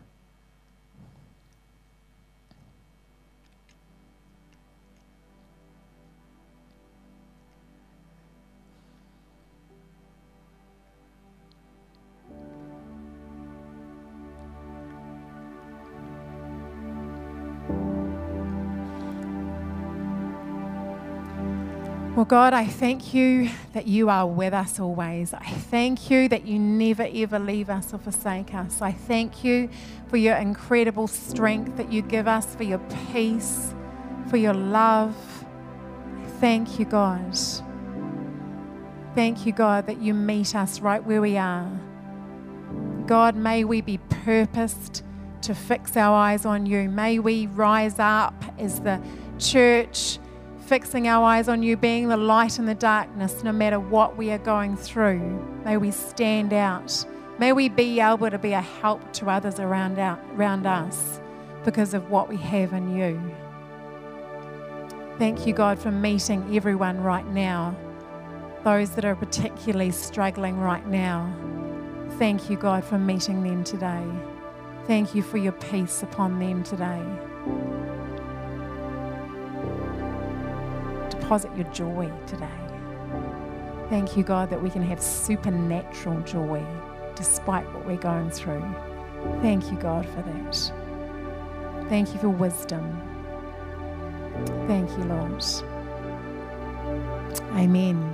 [22.30, 25.34] God, I thank you that you are with us always.
[25.34, 28.80] I thank you that you never ever leave us or forsake us.
[28.80, 29.68] I thank you
[30.06, 32.78] for your incredible strength that you give us, for your
[33.12, 33.74] peace,
[34.28, 35.16] for your love.
[36.38, 37.36] Thank you, God.
[39.16, 41.68] Thank you, God, that you meet us right where we are.
[43.08, 45.02] God, may we be purposed
[45.42, 46.88] to fix our eyes on you.
[46.88, 49.02] May we rise up as the
[49.40, 50.20] church
[50.70, 54.30] fixing our eyes on you, being the light in the darkness, no matter what we
[54.30, 55.18] are going through.
[55.64, 57.04] May we stand out.
[57.40, 61.20] May we be able to be a help to others around, out, around us
[61.64, 63.20] because of what we have in you.
[65.18, 67.74] Thank you, God, for meeting everyone right now,
[68.62, 71.34] those that are particularly struggling right now.
[72.12, 74.06] Thank you, God, for meeting them today.
[74.86, 77.02] Thank you for your peace upon them today.
[81.30, 82.48] Deposit your joy today.
[83.88, 86.60] Thank you, God, that we can have supernatural joy
[87.14, 88.64] despite what we're going through.
[89.40, 91.88] Thank you, God, for that.
[91.88, 93.00] Thank you for wisdom.
[94.66, 95.44] Thank you, Lord.
[97.54, 98.12] Amen.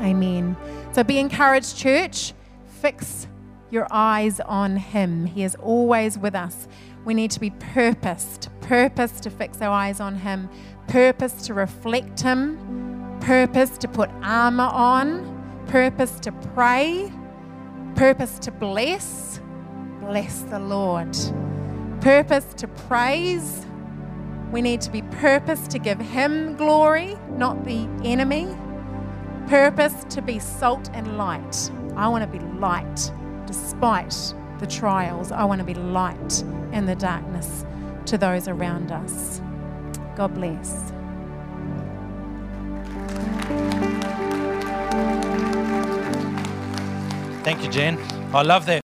[0.00, 0.56] Amen.
[0.90, 2.32] So be encouraged, church.
[2.80, 3.28] Fix
[3.70, 5.26] your eyes on Him.
[5.26, 6.66] He is always with us.
[7.04, 10.48] We need to be purposed, purposed to fix our eyes on Him
[10.92, 17.10] purpose to reflect Him, purpose to put armor on, purpose to pray,
[17.96, 19.40] purpose to bless.
[20.00, 21.16] Bless the Lord.
[22.02, 23.64] Purpose to praise.
[24.50, 28.54] We need to be purpose to give Him glory, not the enemy.
[29.46, 31.70] Purpose to be salt and light.
[31.96, 33.10] I want to be light
[33.46, 35.32] despite the trials.
[35.32, 36.42] I want to be light
[36.72, 37.64] in the darkness
[38.04, 39.40] to those around us.
[40.16, 40.92] God bless.
[47.44, 47.98] Thank you, Jen.
[48.34, 48.80] I love that.